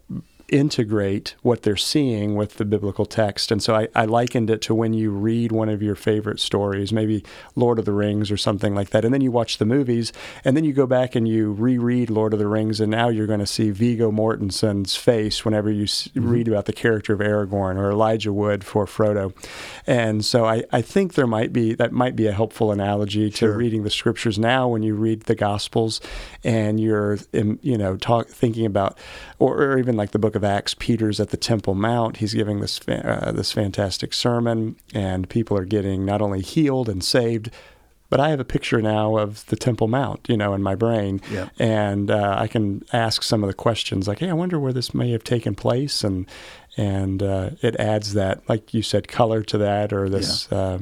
integrate 0.48 1.34
what 1.42 1.62
they're 1.62 1.76
seeing 1.76 2.34
with 2.36 2.54
the 2.54 2.64
biblical 2.64 3.06
text. 3.06 3.50
And 3.50 3.62
so 3.62 3.74
I, 3.74 3.88
I, 3.94 4.04
likened 4.04 4.50
it 4.50 4.60
to 4.62 4.74
when 4.74 4.92
you 4.92 5.10
read 5.10 5.50
one 5.50 5.68
of 5.68 5.82
your 5.82 5.94
favorite 5.94 6.38
stories, 6.38 6.92
maybe 6.92 7.24
Lord 7.56 7.78
of 7.78 7.86
the 7.86 7.92
Rings 7.92 8.30
or 8.30 8.36
something 8.36 8.74
like 8.74 8.90
that, 8.90 9.04
and 9.04 9.14
then 9.14 9.22
you 9.22 9.32
watch 9.32 9.58
the 9.58 9.64
movies, 9.64 10.12
and 10.44 10.56
then 10.56 10.62
you 10.64 10.72
go 10.72 10.86
back 10.86 11.14
and 11.14 11.26
you 11.26 11.52
reread 11.52 12.10
Lord 12.10 12.34
of 12.34 12.38
the 12.38 12.46
Rings, 12.46 12.78
and 12.80 12.90
now 12.90 13.08
you're 13.08 13.26
going 13.26 13.40
to 13.40 13.46
see 13.46 13.70
Viggo 13.70 14.10
Mortensen's 14.10 14.96
face 14.96 15.44
whenever 15.44 15.70
you 15.70 15.84
mm-hmm. 15.84 16.28
read 16.28 16.48
about 16.48 16.66
the 16.66 16.72
character 16.72 17.14
of 17.14 17.20
Aragorn 17.20 17.76
or 17.76 17.90
Elijah 17.90 18.32
Wood 18.32 18.64
for 18.64 18.84
Frodo. 18.84 19.34
And 19.86 20.24
so 20.24 20.44
I, 20.44 20.64
I 20.70 20.82
think 20.82 21.14
there 21.14 21.26
might 21.26 21.52
be 21.52 21.74
that 21.74 21.92
might 21.92 22.16
be 22.16 22.26
a 22.26 22.32
helpful 22.32 22.70
analogy 22.70 23.30
to 23.30 23.36
sure. 23.36 23.56
reading 23.56 23.82
the 23.82 23.90
scriptures 23.90 24.38
now 24.38 24.68
when 24.68 24.82
you 24.82 24.94
read 24.94 25.22
the 25.22 25.34
Gospels 25.34 26.00
and 26.42 26.78
you're 26.78 27.18
you 27.32 27.78
know 27.78 27.96
talk, 27.96 28.28
thinking 28.28 28.66
about 28.66 28.98
or, 29.38 29.56
or 29.56 29.78
even 29.78 29.96
like 29.96 30.10
the 30.10 30.18
book 30.18 30.33
of 30.34 30.44
Acts, 30.44 30.74
Peter's 30.74 31.20
at 31.20 31.30
the 31.30 31.36
Temple 31.36 31.74
Mount. 31.74 32.18
He's 32.18 32.34
giving 32.34 32.60
this 32.60 32.80
uh, 32.88 33.32
this 33.34 33.52
fantastic 33.52 34.12
sermon, 34.12 34.76
and 34.92 35.28
people 35.28 35.56
are 35.56 35.64
getting 35.64 36.04
not 36.04 36.22
only 36.22 36.40
healed 36.40 36.88
and 36.88 37.02
saved, 37.02 37.50
but 38.10 38.20
I 38.20 38.30
have 38.30 38.40
a 38.40 38.44
picture 38.44 38.80
now 38.80 39.16
of 39.16 39.44
the 39.46 39.56
Temple 39.56 39.88
Mount, 39.88 40.26
you 40.28 40.36
know, 40.36 40.54
in 40.54 40.62
my 40.62 40.74
brain, 40.74 41.20
and 41.58 42.10
uh, 42.10 42.36
I 42.38 42.46
can 42.46 42.84
ask 42.92 43.22
some 43.22 43.42
of 43.42 43.48
the 43.48 43.54
questions 43.54 44.06
like, 44.06 44.20
"Hey, 44.20 44.30
I 44.30 44.34
wonder 44.34 44.58
where 44.58 44.72
this 44.72 44.94
may 44.94 45.10
have 45.12 45.24
taken 45.24 45.54
place," 45.54 46.04
and 46.04 46.26
and 46.76 47.22
uh, 47.22 47.50
it 47.62 47.76
adds 47.76 48.14
that, 48.14 48.48
like 48.48 48.74
you 48.74 48.82
said, 48.82 49.08
color 49.08 49.42
to 49.42 49.58
that, 49.58 49.92
or 49.92 50.08
this 50.08 50.48
yeah. 50.50 50.58
Uh, 50.58 50.78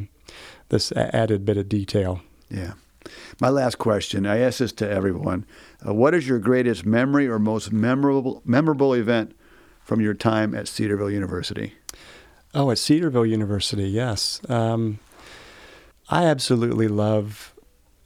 this 0.69 0.91
added 0.93 1.45
bit 1.45 1.57
of 1.59 1.69
detail. 1.69 2.21
Yeah. 2.51 2.73
My 3.41 3.49
last 3.49 3.79
question. 3.79 4.27
I 4.27 4.39
ask 4.39 4.59
this 4.59 4.73
to 4.73 4.89
everyone. 4.89 5.45
Uh, 5.87 5.95
what 5.95 6.15
is 6.15 6.29
your 6.29 6.39
greatest 6.39 6.87
memory 6.87 7.29
or 7.29 7.39
most 7.39 7.73
memorable 7.73 8.43
memorable 8.45 8.95
event 8.95 9.35
from 9.85 10.01
your 10.01 10.15
time 10.15 10.55
at 10.55 10.69
Cedarville 10.69 11.11
University? 11.11 11.75
Oh, 12.55 12.71
at 12.71 12.79
Cedarville 12.79 13.27
University, 13.27 13.89
yes. 13.89 14.41
Um, 14.49 14.99
I 16.09 16.25
absolutely 16.27 16.89
love 16.89 17.55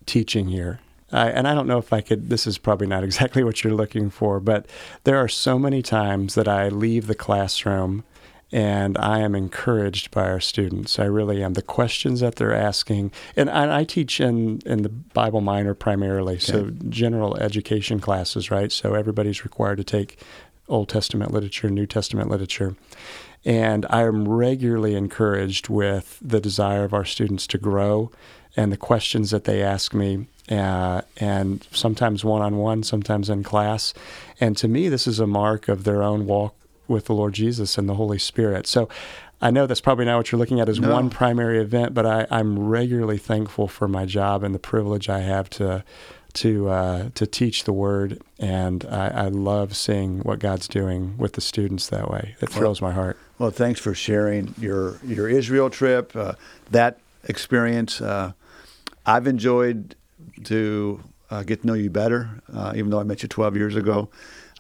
teaching 0.07 0.49
here. 0.49 0.81
I, 1.13 1.29
and 1.31 1.47
I 1.47 1.55
don't 1.55 1.67
know 1.67 1.79
if 1.79 1.93
I 1.93 2.01
could, 2.01 2.31
this 2.31 2.47
is 2.47 2.59
probably 2.59 2.87
not 2.87 3.05
exactly 3.09 3.45
what 3.45 3.65
you're 3.65 3.75
looking 3.75 4.11
for, 4.11 4.41
but 4.41 4.67
there 5.05 5.17
are 5.17 5.29
so 5.29 5.59
many 5.59 5.83
times 5.83 6.35
that 6.35 6.49
I 6.49 6.69
leave 6.69 7.07
the 7.07 7.15
classroom 7.15 8.05
and 8.53 8.97
I 8.99 9.21
am 9.21 9.35
encouraged 9.35 10.13
by 10.13 10.29
our 10.29 10.39
students. 10.39 11.01
I 11.01 11.05
really 11.07 11.43
am. 11.43 11.55
The 11.55 11.63
questions 11.63 12.21
that 12.21 12.37
they're 12.37 12.55
asking, 12.55 13.11
and 13.35 13.51
I, 13.51 13.81
I 13.81 13.85
teach 13.85 14.21
in, 14.21 14.61
in 14.65 14.83
the 14.83 14.89
Bible 14.89 15.41
minor 15.41 15.75
primarily, 15.75 16.35
okay. 16.35 16.45
so 16.45 16.71
general 16.89 17.37
education 17.39 17.99
classes, 17.99 18.51
right? 18.51 18.71
So 18.71 18.95
everybody's 18.95 19.43
required 19.43 19.79
to 19.79 19.85
take 19.85 20.21
Old 20.69 20.89
Testament 20.89 21.33
literature, 21.33 21.71
New 21.71 21.87
Testament 21.87 22.29
literature. 22.31 22.77
And 23.45 23.87
I 23.91 24.03
am 24.03 24.29
regularly 24.29 24.95
encouraged 24.95 25.69
with 25.69 26.19
the 26.21 26.41
desire 26.41 26.85
of 26.85 26.93
our 26.93 27.05
students 27.05 27.47
to 27.49 27.59
grow 27.59 28.11
and 28.57 28.73
the 28.73 28.77
questions 28.77 29.31
that 29.31 29.45
they 29.45 29.63
ask 29.63 29.95
me. 29.95 30.27
Uh, 30.51 31.03
and 31.19 31.67
sometimes 31.71 32.25
one 32.25 32.43
on 32.43 32.57
one, 32.57 32.83
sometimes 32.83 33.29
in 33.31 33.43
class. 33.43 33.95
And 34.41 34.57
to 34.57 34.69
me, 34.69 34.89
this 34.89 35.07
is 35.07 35.21
a 35.21 35.27
mark 35.27 35.69
of 35.69 35.85
their 35.85 36.03
own 36.03 36.27
walk 36.27 36.55
with 36.89 37.07
the 37.07 37.15
Lord 37.15 37.35
Jesus 37.35 37.79
and 37.79 37.89
the 37.89 37.95
Holy 37.95 38.19
Spirit. 38.19 38.67
So 38.67 38.89
I 39.41 39.51
know 39.51 39.67
that's 39.67 39.81
probably 39.81 40.05
not 40.07 40.17
what 40.17 40.33
you're 40.33 40.39
looking 40.39 40.61
at 40.61 40.69
as 40.69 40.81
No. 40.81 40.93
one 40.93 41.11
primary 41.11 41.59
event, 41.59 41.95
but 41.95 42.07
I, 42.07 42.27
I'm 42.31 42.59
regularly 42.59 43.19
thankful 43.19 43.69
for 43.69 43.87
my 43.87 44.07
job 44.07 44.43
and 44.43 44.55
the 44.55 44.59
privilege 44.61 45.09
I 45.09 45.21
have 45.21 45.51
to 45.51 45.85
to 46.37 46.69
uh, 46.69 47.09
to 47.15 47.27
teach 47.27 47.65
the 47.65 47.73
Word, 47.73 48.21
and 48.39 48.85
I, 48.87 49.09
I 49.09 49.29
love 49.29 49.77
seeing 49.77 50.21
what 50.21 50.39
God's 50.39 50.69
doing 50.69 51.17
with 51.19 51.33
the 51.33 51.41
students 51.41 51.89
that 51.89 52.11
way. 52.11 52.37
It 52.41 52.51
thrills 52.51 52.81
my 52.81 52.93
heart. 52.93 53.19
Well, 53.39 53.51
thanks 53.51 53.81
for 53.81 53.95
sharing 53.95 54.55
your 54.59 54.99
your 55.03 55.29
Israel 55.29 55.71
trip, 55.71 56.15
uh, 56.15 56.35
that 56.71 56.99
experience. 57.25 58.01
Uh, 58.01 58.33
I've 59.05 59.27
enjoyed 59.27 59.97
to 60.45 61.03
uh, 61.31 61.43
get 61.43 61.63
to 61.63 61.67
know 61.67 61.75
you 61.75 61.91
better, 61.91 62.43
uh, 62.53 62.73
even 62.77 62.91
though 62.91 63.01
I 63.01 63.05
met 63.05 63.23
you 63.23 63.29
12 63.29 63.57
years 63.57 63.77
ago. 63.77 64.09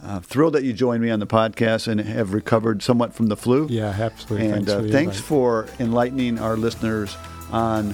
Uh, 0.02 0.20
thrilled 0.20 0.54
that 0.54 0.62
you 0.62 0.74
joined 0.74 1.02
me 1.02 1.10
on 1.10 1.20
the 1.20 1.26
podcast 1.26 1.88
and 1.88 1.98
have 2.00 2.34
recovered 2.34 2.82
somewhat 2.82 3.14
from 3.14 3.26
the 3.26 3.36
flu. 3.36 3.66
Yeah, 3.70 3.96
absolutely. 3.98 4.48
And 4.48 4.66
thanks 4.66 4.70
uh, 4.70 4.82
for 4.82 4.88
thanks 4.88 5.20
for 5.20 5.66
enlightening 5.80 6.38
our 6.38 6.56
listeners 6.56 7.16
on 7.50 7.92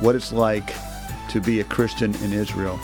what 0.00 0.16
it's 0.16 0.32
like 0.32 0.74
to 1.30 1.40
be 1.40 1.60
a 1.60 1.64
Christian 1.64 2.14
in 2.16 2.32
Israel. 2.32 2.80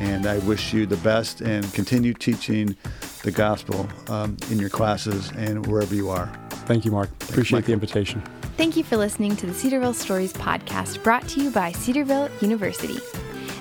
And 0.00 0.26
I 0.26 0.38
wish 0.38 0.72
you 0.72 0.86
the 0.86 0.96
best 0.98 1.40
and 1.40 1.70
continue 1.72 2.14
teaching 2.14 2.76
the 3.22 3.30
gospel 3.30 3.88
um, 4.08 4.36
in 4.50 4.58
your 4.58 4.68
classes 4.70 5.30
and 5.36 5.66
wherever 5.66 5.94
you 5.94 6.10
are. 6.10 6.26
Thank 6.66 6.84
you, 6.84 6.90
Mark. 6.90 7.10
Appreciate 7.28 7.58
Michael. 7.58 7.66
the 7.66 7.72
invitation. 7.74 8.22
Thank 8.56 8.76
you 8.76 8.84
for 8.84 8.96
listening 8.96 9.34
to 9.36 9.46
the 9.46 9.54
Cedarville 9.54 9.94
Stories 9.94 10.32
podcast 10.32 11.02
brought 11.02 11.26
to 11.28 11.42
you 11.42 11.50
by 11.50 11.72
Cedarville 11.72 12.28
University. 12.40 12.98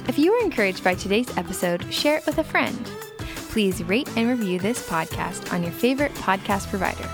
If 0.08 0.20
you 0.20 0.32
were 0.32 0.40
encouraged 0.40 0.84
by 0.84 0.96
today's 0.96 1.36
episode, 1.38 1.92
share 1.94 2.18
it 2.18 2.26
with 2.26 2.38
a 2.38 2.44
friend. 2.44 2.86
Please 3.50 3.84
rate 3.84 4.10
and 4.18 4.30
review 4.30 4.60
this 4.60 4.88
podcast 4.88 5.52
on 5.54 5.64
your 5.64 5.72
favorite 5.72 6.14
podcast 6.16 6.70
provider. 6.70 7.10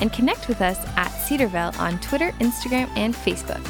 And 0.00 0.12
connect 0.12 0.48
with 0.48 0.60
us 0.60 0.78
at 0.96 1.08
Cedarville 1.08 1.72
on 1.78 1.98
Twitter, 2.00 2.32
Instagram, 2.40 2.88
and 2.96 3.14
Facebook. 3.14 3.62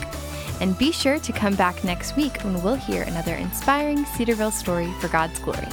And 0.63 0.79
be 0.79 0.93
sure 0.93 1.19
to 1.19 1.33
come 1.33 1.57
back 1.57 1.83
next 1.83 2.17
week 2.17 2.41
when 2.43 2.63
we'll 2.63 2.77
hear 2.77 3.03
another 3.03 3.35
inspiring 3.35 4.05
Cedarville 4.05 4.53
story 4.53 4.89
for 5.01 5.09
God's 5.09 5.41
glory. 5.41 5.67